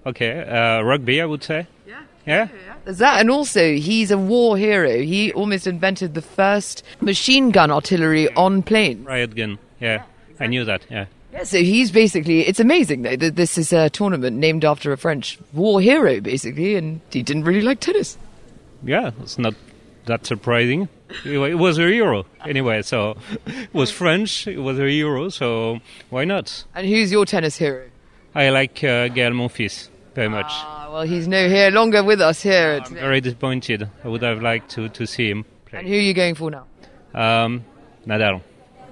Okay, 0.06 0.42
uh, 0.42 0.82
rugby, 0.82 1.22
I 1.22 1.26
would 1.26 1.42
say. 1.44 1.68
Yeah. 1.88 2.02
Yeah? 2.28 2.50
There's 2.84 2.98
that, 3.00 3.20
and 3.20 3.32
also 3.32 3.74
he's 3.76 4.12
a 4.12 4.18
war 4.18 4.58
hero. 4.58 5.00
He 5.00 5.32
almost 5.34 5.66
invented 5.66 6.14
the 6.14 6.22
first 6.22 6.84
machine 7.02 7.52
gun 7.52 7.72
artillery 7.72 8.32
on 8.36 8.62
plane. 8.62 9.04
Riot 9.06 9.36
gun. 9.36 9.58
Yeah, 9.80 10.04
I 10.40 10.48
knew 10.48 10.66
that. 10.66 10.86
Yeah. 10.90 11.06
Yeah, 11.32 11.44
so 11.44 11.60
he's 11.60 11.92
basically, 11.92 12.48
it's 12.48 12.60
amazing 12.60 13.04
though 13.04 13.16
that 13.16 13.36
this 13.36 13.58
is 13.58 13.72
a 13.72 13.90
tournament 13.90 14.38
named 14.38 14.66
after 14.66 14.92
a 14.92 14.98
French 14.98 15.40
war 15.54 15.82
hero, 15.82 16.20
basically, 16.20 16.76
and 16.76 17.02
he 17.12 17.24
didn't 17.24 17.44
really 17.44 17.62
like 17.62 17.80
tennis. 17.80 18.18
Yeah, 18.84 19.12
it's 19.22 19.38
not 19.38 19.54
that 20.06 20.26
surprising. 20.26 20.90
It 21.26 21.58
was 21.58 21.78
a 21.80 21.88
hero 21.88 22.26
anyway, 22.46 22.82
so 22.82 23.18
it 23.46 23.74
was 23.74 23.92
French, 23.92 24.48
it 24.48 24.60
was 24.60 24.80
a 24.80 24.90
hero, 24.90 25.30
so 25.30 25.80
why 26.10 26.26
not? 26.26 26.66
And 26.76 26.88
who's 26.88 27.12
your 27.12 27.26
tennis 27.26 27.58
hero? 27.58 27.88
I 28.36 28.50
like 28.50 28.84
uh, 28.84 29.08
Gael 29.10 29.32
Monfils 29.32 29.90
very 30.18 30.30
much. 30.30 30.50
Ah, 30.50 30.90
well, 30.92 31.04
he's 31.04 31.28
no 31.28 31.48
here 31.48 31.70
longer 31.70 32.04
with 32.04 32.20
us 32.22 32.42
here. 32.42 32.82
I'm 32.84 32.96
very 32.96 33.22
disappointed. 33.22 33.88
I 34.04 34.08
would 34.08 34.24
have 34.24 34.42
liked 34.42 34.72
to, 34.72 34.90
to 34.90 35.06
see 35.06 35.30
him 35.30 35.46
and 35.72 35.88
who 35.88 35.94
are 35.94 35.98
you 35.98 36.14
going 36.14 36.36
for 36.36 36.50
now? 36.50 36.66
Um, 37.14 37.64
Nadal. 38.06 38.42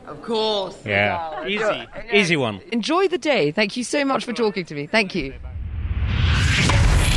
Of 0.05 0.21
course. 0.21 0.77
Yeah. 0.85 1.47
Easy. 1.47 1.87
Easy 2.13 2.37
one. 2.37 2.61
Enjoy 2.71 3.07
the 3.07 3.17
day. 3.17 3.51
Thank 3.51 3.75
you 3.75 3.83
so 3.83 4.05
much 4.05 4.23
for 4.23 4.33
talking 4.33 4.65
to 4.65 4.75
me. 4.75 4.85
Thank 4.85 5.15
you. 5.15 5.33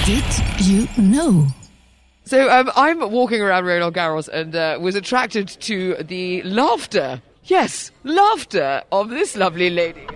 Did 0.06 0.24
you 0.60 0.88
know? 0.96 1.46
So 2.24 2.48
um, 2.50 2.70
I'm 2.76 3.10
walking 3.10 3.42
around 3.42 3.66
Roland 3.66 3.94
Garros 3.94 4.28
and 4.28 4.54
uh, 4.56 4.78
was 4.80 4.94
attracted 4.94 5.48
to 5.48 5.96
the 5.96 6.42
laughter. 6.44 7.20
Yes, 7.44 7.90
laughter 8.04 8.82
of 8.90 9.10
this 9.10 9.36
lovely 9.36 9.70
lady. 9.70 10.06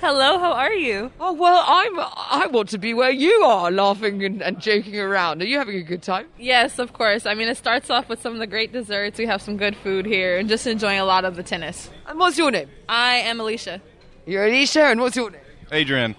Hello, 0.00 0.38
how 0.38 0.52
are 0.52 0.72
you? 0.72 1.10
Oh 1.20 1.32
well, 1.32 1.62
I'm. 1.66 1.98
I 1.98 2.46
want 2.50 2.68
to 2.70 2.78
be 2.78 2.94
where 2.94 3.10
you 3.10 3.32
are, 3.42 3.70
laughing 3.70 4.24
and, 4.24 4.42
and 4.42 4.60
joking 4.60 4.98
around. 4.98 5.42
Are 5.42 5.44
you 5.44 5.58
having 5.58 5.76
a 5.76 5.82
good 5.82 6.02
time? 6.02 6.26
Yes, 6.38 6.78
of 6.78 6.92
course. 6.92 7.26
I 7.26 7.34
mean, 7.34 7.48
it 7.48 7.56
starts 7.56 7.90
off 7.90 8.08
with 8.08 8.22
some 8.22 8.32
of 8.32 8.38
the 8.38 8.46
great 8.46 8.72
desserts. 8.72 9.18
We 9.18 9.26
have 9.26 9.42
some 9.42 9.56
good 9.56 9.76
food 9.76 10.06
here 10.06 10.38
and 10.38 10.48
just 10.48 10.66
enjoying 10.66 10.98
a 10.98 11.04
lot 11.04 11.24
of 11.24 11.36
the 11.36 11.42
tennis. 11.42 11.90
And 12.06 12.18
what's 12.18 12.38
your 12.38 12.50
name? 12.50 12.68
I 12.88 13.16
am 13.16 13.40
Alicia. 13.40 13.82
You're 14.26 14.46
Alicia, 14.46 14.84
and 14.84 15.00
what's 15.00 15.16
your 15.16 15.30
name? 15.30 15.40
Adrian. 15.70 16.16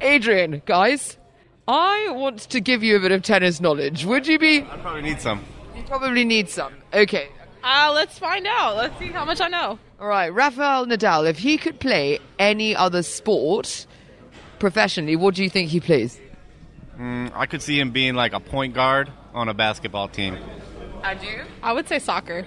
Adrian. 0.00 0.62
Guys, 0.66 1.16
I 1.66 2.08
want 2.10 2.40
to 2.40 2.60
give 2.60 2.82
you 2.82 2.96
a 2.96 3.00
bit 3.00 3.12
of 3.12 3.22
tennis 3.22 3.60
knowledge. 3.60 4.04
Would 4.04 4.26
you 4.26 4.38
be? 4.38 4.62
I 4.62 4.76
probably 4.78 5.02
need 5.02 5.20
some. 5.20 5.44
You 5.76 5.82
probably 5.84 6.24
need 6.24 6.48
some. 6.48 6.74
Okay. 6.92 7.28
Uh, 7.62 7.92
let's 7.94 8.18
find 8.18 8.46
out. 8.46 8.76
Let's 8.76 8.98
see 8.98 9.08
how 9.08 9.24
much 9.24 9.40
I 9.40 9.48
know. 9.48 9.78
All 10.00 10.06
right, 10.06 10.32
Rafael 10.32 10.86
Nadal. 10.86 11.28
If 11.28 11.38
he 11.38 11.58
could 11.58 11.80
play 11.80 12.20
any 12.38 12.76
other 12.76 13.02
sport 13.02 13.84
professionally, 14.60 15.16
what 15.16 15.34
do 15.34 15.42
you 15.42 15.50
think 15.50 15.70
he 15.70 15.80
plays? 15.80 16.20
Mm, 16.96 17.32
I 17.34 17.46
could 17.46 17.62
see 17.62 17.80
him 17.80 17.90
being 17.90 18.14
like 18.14 18.32
a 18.32 18.38
point 18.38 18.74
guard 18.74 19.10
on 19.34 19.48
a 19.48 19.54
basketball 19.54 20.06
team. 20.06 20.38
I 21.02 21.14
do. 21.14 21.42
I 21.64 21.72
would 21.72 21.88
say 21.88 21.98
soccer. 21.98 22.46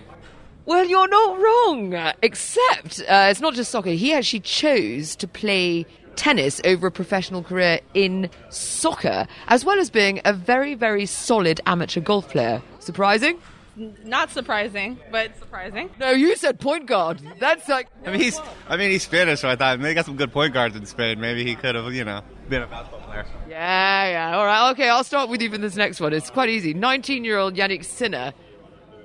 Well, 0.65 0.85
you're 0.85 1.09
not 1.09 1.39
wrong. 1.39 2.13
Except 2.21 3.01
uh, 3.01 3.27
it's 3.29 3.41
not 3.41 3.53
just 3.53 3.69
soccer. 3.69 3.89
He 3.89 4.13
actually 4.13 4.41
chose 4.41 5.17
to 5.17 5.27
play 5.27 5.85
tennis 6.15 6.61
over 6.63 6.87
a 6.87 6.91
professional 6.91 7.43
career 7.43 7.81
in 7.93 8.29
soccer, 8.49 9.27
as 9.49 9.65
well 9.65 9.77
as 9.77 9.89
being 9.89 10.21
a 10.23 10.31
very, 10.31 10.73
very 10.73 11.05
solid 11.05 11.59
amateur 11.65 11.99
golf 11.99 12.29
player. 12.29 12.61
Surprising? 12.79 13.39
Not 13.75 14.31
surprising, 14.31 14.99
but 15.11 15.37
surprising. 15.39 15.89
No, 15.97 16.11
you 16.11 16.35
said 16.35 16.59
point 16.59 16.87
guard. 16.87 17.21
That's 17.39 17.69
like. 17.69 17.87
I 18.05 18.11
mean, 18.11 18.19
he's 18.19 18.39
I 18.67 18.75
mean 18.75 18.91
he's 18.91 19.03
Spanish, 19.03 19.39
so 19.39 19.49
I 19.49 19.55
thought 19.55 19.79
maybe 19.79 19.93
got 19.93 20.05
some 20.05 20.17
good 20.17 20.33
point 20.33 20.53
guards 20.53 20.75
in 20.75 20.85
Spain. 20.85 21.21
Maybe 21.21 21.45
he 21.45 21.55
could 21.55 21.75
have, 21.75 21.93
you 21.93 22.03
know, 22.03 22.21
been 22.49 22.63
a 22.63 22.67
basketball 22.67 23.01
player. 23.01 23.25
Yeah, 23.49 24.09
yeah. 24.09 24.37
All 24.37 24.45
right. 24.45 24.71
Okay, 24.71 24.89
I'll 24.89 25.05
start 25.05 25.29
with 25.29 25.41
you 25.41 25.49
for 25.49 25.57
this 25.57 25.77
next 25.77 26.01
one. 26.01 26.11
It's 26.11 26.29
quite 26.29 26.49
easy. 26.49 26.73
19 26.73 27.23
year 27.23 27.37
old 27.37 27.55
Jannik 27.55 27.85
Sinner. 27.85 28.33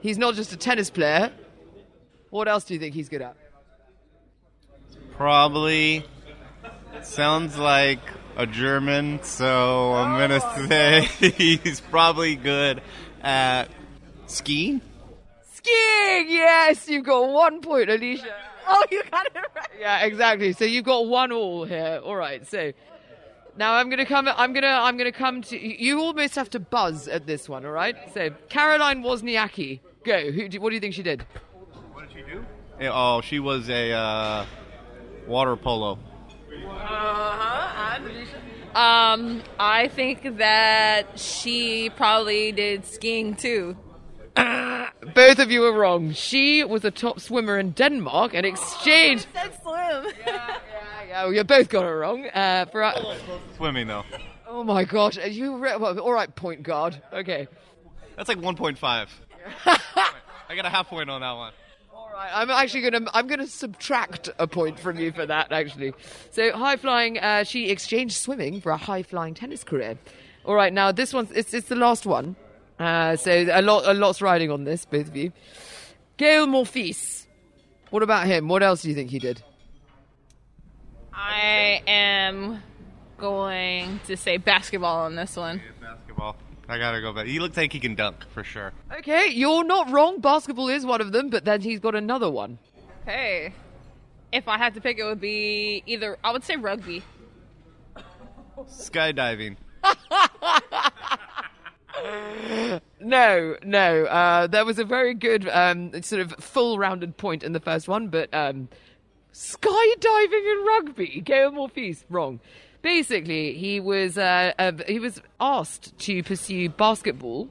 He's 0.00 0.18
not 0.18 0.34
just 0.34 0.52
a 0.52 0.56
tennis 0.56 0.90
player. 0.90 1.32
What 2.30 2.48
else 2.48 2.64
do 2.64 2.74
you 2.74 2.80
think 2.80 2.94
he's 2.94 3.08
good 3.08 3.22
at? 3.22 3.36
Probably 5.12 6.04
sounds 7.02 7.56
like 7.56 8.00
a 8.36 8.46
German, 8.46 9.22
so 9.22 9.94
I'm 9.94 10.18
gonna 10.18 10.40
oh. 10.42 10.66
say 10.68 11.02
he's 11.30 11.80
probably 11.80 12.34
good 12.34 12.82
at 13.22 13.68
skiing. 14.26 14.80
Skiing! 15.52 16.30
Yes, 16.30 16.88
you've 16.88 17.04
got 17.04 17.28
one 17.28 17.60
point, 17.60 17.90
Alicia. 17.90 18.34
Oh, 18.68 18.84
you 18.90 19.02
got 19.10 19.26
it 19.26 19.32
right. 19.34 19.68
Yeah, 19.78 20.04
exactly. 20.04 20.52
So 20.52 20.64
you've 20.64 20.84
got 20.84 21.06
one 21.06 21.32
all 21.32 21.64
here. 21.64 22.00
All 22.04 22.16
right. 22.16 22.46
So 22.46 22.72
now 23.56 23.74
I'm 23.74 23.88
gonna 23.88 24.06
come. 24.06 24.28
I'm 24.28 24.52
gonna. 24.52 24.66
I'm 24.66 24.96
gonna 24.96 25.12
come 25.12 25.42
to. 25.42 25.58
You 25.58 26.00
almost 26.00 26.34
have 26.34 26.50
to 26.50 26.60
buzz 26.60 27.08
at 27.08 27.26
this 27.26 27.48
one. 27.48 27.64
All 27.64 27.72
right. 27.72 27.96
So 28.12 28.30
Caroline 28.48 29.02
Wozniacki, 29.02 29.80
go. 30.04 30.30
Who? 30.32 30.48
Do, 30.48 30.60
what 30.60 30.70
do 30.70 30.74
you 30.74 30.80
think 30.80 30.94
she 30.94 31.02
did? 31.02 31.24
What 31.92 32.08
did 32.08 32.12
she 32.12 32.32
do? 32.32 32.44
Oh, 32.88 33.20
she 33.20 33.38
was 33.38 33.68
a 33.70 33.92
uh, 33.92 34.46
water 35.26 35.56
polo. 35.56 35.98
Uh 36.52 36.68
huh. 36.68 37.56
Um, 38.76 39.42
I 39.58 39.88
think 39.88 40.36
that 40.36 41.18
she 41.18 41.88
probably 41.96 42.52
did 42.52 42.84
skiing 42.84 43.34
too. 43.34 43.74
Both 45.14 45.38
of 45.38 45.50
you 45.50 45.64
are 45.64 45.72
wrong. 45.72 46.12
She 46.12 46.62
was 46.64 46.84
a 46.84 46.90
top 46.90 47.20
swimmer 47.20 47.58
in 47.58 47.70
Denmark 47.72 48.34
and 48.34 48.44
exchanged. 48.44 49.26
Said 49.32 49.52
swim. 49.62 50.12
Yeah, 51.08 51.22
well, 51.24 51.32
you 51.32 51.44
both 51.44 51.68
got 51.68 51.84
it 51.84 51.90
wrong. 51.90 52.26
Uh, 52.26 52.66
for 52.66 52.82
our- 52.82 52.94
Swimming 53.56 53.86
though. 53.86 54.04
oh 54.46 54.62
my 54.64 54.84
god, 54.84 55.16
you 55.16 55.56
re- 55.56 55.76
well, 55.76 55.98
all 56.00 56.12
right, 56.12 56.34
point 56.34 56.62
guard. 56.62 57.00
Okay, 57.12 57.46
That's 58.16 58.28
like 58.28 58.38
1.5. 58.38 59.08
I 59.66 60.54
got 60.54 60.64
a 60.66 60.68
half 60.70 60.88
point 60.88 61.08
on 61.10 61.20
that 61.20 61.32
one. 61.32 61.52
all 61.94 62.10
right. 62.12 62.30
I'm 62.34 62.50
actually 62.50 62.82
gonna 62.90 63.10
I'm 63.14 63.26
gonna 63.28 63.46
subtract 63.46 64.28
a 64.38 64.46
point 64.46 64.78
from 64.80 64.98
you 64.98 65.12
for 65.12 65.24
that. 65.26 65.52
Actually, 65.52 65.92
so 66.30 66.52
high 66.52 66.76
flying. 66.76 67.18
Uh, 67.18 67.44
she 67.44 67.70
exchanged 67.70 68.16
swimming 68.16 68.60
for 68.60 68.72
a 68.72 68.76
high 68.76 69.02
flying 69.02 69.34
tennis 69.34 69.62
career. 69.64 69.96
All 70.44 70.54
right, 70.54 70.72
now 70.72 70.92
this 70.92 71.14
one's 71.14 71.30
it's 71.32 71.54
it's 71.54 71.68
the 71.68 71.76
last 71.76 72.06
one. 72.06 72.36
Uh, 72.78 73.16
so 73.16 73.32
a 73.32 73.62
lot 73.62 73.86
a 73.86 73.94
lot's 73.94 74.20
riding 74.20 74.50
on 74.50 74.64
this, 74.64 74.84
both 74.84 75.08
of 75.08 75.16
you. 75.16 75.32
Gael 76.16 76.46
Monfils. 76.46 77.26
What 77.90 78.02
about 78.02 78.26
him? 78.26 78.48
What 78.48 78.62
else 78.62 78.82
do 78.82 78.88
you 78.88 78.94
think 78.94 79.10
he 79.10 79.18
did? 79.18 79.42
I 81.12 81.82
am 81.86 82.62
going 83.16 84.00
to 84.06 84.16
say 84.16 84.36
basketball 84.36 85.06
on 85.06 85.14
this 85.14 85.36
one. 85.36 85.62
Basketball. 85.80 86.36
I 86.68 86.78
gotta 86.78 87.00
go 87.00 87.12
back. 87.12 87.26
He 87.26 87.38
looks 87.38 87.56
like 87.56 87.72
he 87.72 87.80
can 87.80 87.94
dunk 87.94 88.16
for 88.34 88.42
sure. 88.42 88.72
Okay, 88.98 89.28
you're 89.28 89.64
not 89.64 89.90
wrong. 89.90 90.20
Basketball 90.20 90.68
is 90.68 90.84
one 90.84 91.00
of 91.00 91.12
them, 91.12 91.30
but 91.30 91.44
then 91.44 91.60
he's 91.60 91.78
got 91.80 91.94
another 91.94 92.30
one. 92.30 92.58
Hey, 93.04 93.52
if 94.32 94.48
I 94.48 94.58
had 94.58 94.74
to 94.74 94.80
pick, 94.80 94.98
it 94.98 95.04
would 95.04 95.20
be 95.20 95.82
either. 95.86 96.18
I 96.24 96.32
would 96.32 96.44
say 96.44 96.56
rugby. 96.56 97.02
Skydiving. 98.68 99.56
No, 103.00 103.56
no. 103.62 104.04
Uh, 104.06 104.46
there 104.46 104.64
was 104.64 104.78
a 104.78 104.84
very 104.84 105.14
good 105.14 105.48
um, 105.48 106.02
sort 106.02 106.22
of 106.22 106.32
full-rounded 106.32 107.16
point 107.16 107.42
in 107.42 107.52
the 107.52 107.60
first 107.60 107.88
one, 107.88 108.08
but 108.08 108.32
um, 108.34 108.68
skydiving 109.32 110.50
and 110.50 110.66
rugby. 110.66 111.20
Gael 111.24 111.52
Monfils, 111.52 112.04
wrong. 112.10 112.40
Basically, 112.82 113.54
he 113.54 113.80
was 113.80 114.16
uh, 114.18 114.52
uh, 114.58 114.72
he 114.86 114.98
was 114.98 115.20
asked 115.40 115.96
to 116.00 116.22
pursue 116.22 116.68
basketball 116.68 117.48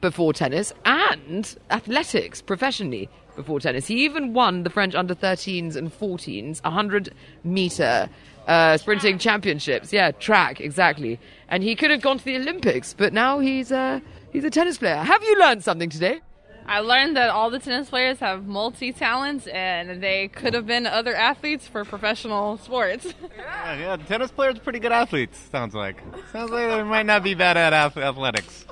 before 0.00 0.32
tennis 0.32 0.72
and 0.84 1.56
athletics 1.70 2.42
professionally 2.42 3.08
before 3.36 3.60
tennis. 3.60 3.86
He 3.86 4.04
even 4.04 4.34
won 4.34 4.62
the 4.62 4.70
French 4.70 4.94
under 4.94 5.14
13s 5.14 5.76
and 5.76 5.92
14s 5.92 6.62
100 6.62 7.14
meter 7.44 8.08
uh, 8.46 8.76
sprinting 8.76 9.18
championships. 9.18 9.92
Yeah, 9.92 10.10
track 10.10 10.60
exactly. 10.60 11.18
And 11.52 11.62
he 11.62 11.76
could 11.76 11.90
have 11.90 12.00
gone 12.00 12.16
to 12.16 12.24
the 12.24 12.36
Olympics, 12.36 12.94
but 12.94 13.12
now 13.12 13.38
he's 13.38 13.70
uh, 13.70 14.00
he's 14.32 14.42
a 14.42 14.48
tennis 14.48 14.78
player. 14.78 14.96
Have 14.96 15.22
you 15.22 15.38
learned 15.38 15.62
something 15.62 15.90
today? 15.90 16.22
I 16.64 16.80
learned 16.80 17.14
that 17.18 17.28
all 17.28 17.50
the 17.50 17.58
tennis 17.58 17.90
players 17.90 18.20
have 18.20 18.46
multi 18.46 18.90
talents 18.90 19.46
and 19.48 20.02
they 20.02 20.28
could 20.28 20.54
have 20.54 20.66
been 20.66 20.86
other 20.86 21.14
athletes 21.14 21.68
for 21.68 21.84
professional 21.84 22.56
sports. 22.56 23.12
Yeah, 23.36 23.78
yeah. 23.78 23.96
Tennis 23.96 24.30
players 24.30 24.56
are 24.56 24.60
pretty 24.60 24.78
good 24.78 24.92
athletes. 24.92 25.38
Sounds 25.50 25.74
like. 25.74 26.02
Sounds 26.32 26.50
like 26.50 26.68
they 26.68 26.82
might 26.84 27.04
not 27.04 27.22
be 27.22 27.34
bad 27.34 27.58
at 27.58 27.74
athletics. 27.74 28.64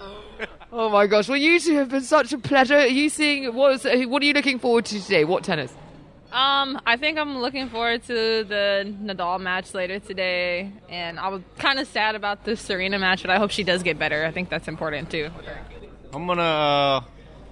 Oh 0.73 0.89
my 0.89 1.07
gosh! 1.07 1.29
Well, 1.29 1.37
you 1.37 1.61
two 1.61 1.75
have 1.75 1.91
been 1.91 2.03
such 2.03 2.33
a 2.33 2.39
pleasure. 2.39 2.77
Are 2.77 2.87
you 2.87 3.11
seeing 3.11 3.55
what? 3.55 3.85
Is, 3.85 4.07
what 4.07 4.23
are 4.23 4.27
you 4.27 4.33
looking 4.33 4.59
forward 4.59 4.87
to 4.87 5.03
today? 5.03 5.25
What 5.25 5.45
tennis? 5.45 5.73
Um, 6.33 6.81
I 6.87 6.97
think 6.97 7.19
I'm 7.19 7.39
looking 7.39 7.69
forward 7.69 8.03
to 8.05 8.15
the 8.45 8.95
Nadal 9.03 9.41
match 9.41 9.75
later 9.75 9.99
today, 9.99 10.73
and 10.89 11.19
I 11.19 11.29
was 11.29 11.43
kind 11.59 11.79
of 11.79 11.89
sad 11.89 12.15
about 12.15 12.45
the 12.45 12.57
Serena 12.57 12.99
match, 12.99 13.23
but 13.23 13.31
I 13.31 13.39
hope 13.39 13.51
she 13.51 13.65
does 13.65 13.83
get 13.83 13.99
better. 13.99 14.25
I 14.25 14.31
think 14.31 14.49
that's 14.49 14.69
important 14.69 15.11
too. 15.11 15.31
I'm 16.13 16.27
gonna. 16.27 16.43
Uh, 16.43 17.01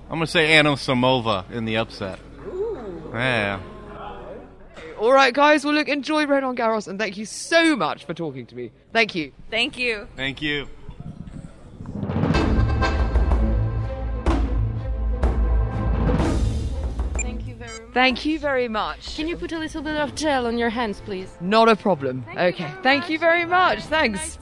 I'm 0.05 0.17
gonna 0.17 0.27
say 0.27 0.53
Anna 0.53 0.71
Samova 0.73 1.51
in 1.51 1.65
the 1.65 1.77
upset. 1.77 2.19
Yeah. 3.13 3.61
All 4.99 5.13
right, 5.13 5.33
guys. 5.33 5.65
Well, 5.65 5.75
look, 5.75 5.89
enjoy 5.89 6.27
Roland 6.27 6.59
Garros, 6.59 6.89
and 6.89 6.99
thank 6.99 7.17
you 7.17 7.25
so 7.25 7.77
much 7.77 8.05
for 8.05 8.15
talking 8.15 8.47
to 8.47 8.57
me. 8.57 8.73
Thank 8.93 9.15
you. 9.15 9.33
Thank 9.51 9.79
you. 9.79 10.09
Thank 10.17 10.43
you. 10.43 10.69
Thank 17.93 18.25
you 18.25 18.39
very 18.39 18.69
much. 18.69 19.01
Thank 19.01 19.07
you 19.07 19.09
much. 19.09 19.17
Can 19.17 19.29
you 19.29 19.37
put 19.37 19.53
a 19.53 19.59
little 19.59 19.83
bit 19.83 19.97
of 19.97 20.15
gel 20.15 20.47
on 20.47 20.59
your 20.59 20.71
hands, 20.71 21.01
please? 21.01 21.37
Not 21.41 21.69
a 21.69 21.77
problem. 21.77 22.25
okay. 22.37 22.71
Thank 22.83 23.09
you 23.09 23.19
very 23.19 23.45
much. 23.45 23.81
Thanks. 23.81 24.39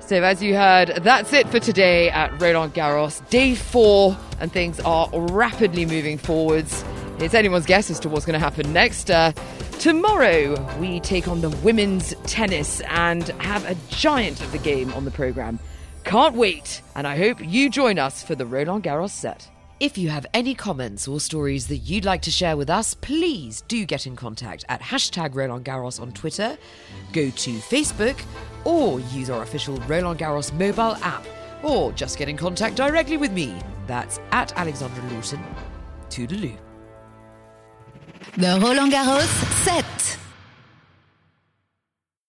So, 0.00 0.22
as 0.22 0.42
you 0.42 0.54
heard, 0.54 0.88
that's 1.02 1.32
it 1.32 1.48
for 1.48 1.60
today 1.60 2.08
at 2.10 2.40
Roland 2.40 2.74
Garros. 2.74 3.28
Day 3.28 3.54
four, 3.54 4.16
and 4.40 4.50
things 4.50 4.80
are 4.80 5.08
rapidly 5.12 5.84
moving 5.84 6.16
forwards. 6.16 6.82
It's 7.18 7.34
anyone's 7.34 7.66
guess 7.66 7.90
as 7.90 8.00
to 8.00 8.08
what's 8.08 8.24
going 8.24 8.34
to 8.34 8.38
happen 8.38 8.72
next. 8.72 9.10
Uh, 9.10 9.32
tomorrow, 9.80 10.54
we 10.78 11.00
take 11.00 11.28
on 11.28 11.40
the 11.42 11.50
women's 11.50 12.14
tennis 12.24 12.80
and 12.88 13.28
have 13.40 13.68
a 13.68 13.76
giant 13.90 14.40
of 14.40 14.50
the 14.52 14.58
game 14.58 14.92
on 14.94 15.04
the 15.04 15.10
programme. 15.10 15.58
Can't 16.04 16.34
wait, 16.34 16.80
and 16.94 17.06
I 17.06 17.18
hope 17.18 17.38
you 17.44 17.68
join 17.68 17.98
us 17.98 18.22
for 18.22 18.34
the 18.34 18.46
Roland 18.46 18.84
Garros 18.84 19.10
set. 19.10 19.50
If 19.80 19.96
you 19.96 20.08
have 20.08 20.26
any 20.34 20.56
comments 20.56 21.06
or 21.06 21.20
stories 21.20 21.68
that 21.68 21.76
you'd 21.76 22.04
like 22.04 22.20
to 22.22 22.32
share 22.32 22.56
with 22.56 22.68
us, 22.68 22.94
please 22.94 23.60
do 23.68 23.84
get 23.84 24.08
in 24.08 24.16
contact 24.16 24.64
at 24.68 24.82
hashtag 24.82 25.36
Roland 25.36 25.64
Garros 25.64 26.02
on 26.02 26.10
Twitter, 26.10 26.58
go 27.12 27.30
to 27.30 27.50
Facebook, 27.58 28.20
or 28.64 28.98
use 28.98 29.30
our 29.30 29.44
official 29.44 29.76
Roland 29.86 30.18
Garros 30.18 30.52
mobile 30.52 30.96
app, 31.04 31.24
or 31.62 31.92
just 31.92 32.18
get 32.18 32.28
in 32.28 32.36
contact 32.36 32.74
directly 32.74 33.16
with 33.18 33.30
me. 33.30 33.54
That's 33.86 34.18
at 34.32 34.52
Alexandra 34.58 35.04
Lawson. 35.12 35.40
Toodaloo. 36.10 36.56
The 38.36 38.58
Roland 38.60 38.92
Garros 38.92 39.28
set. 39.62 40.18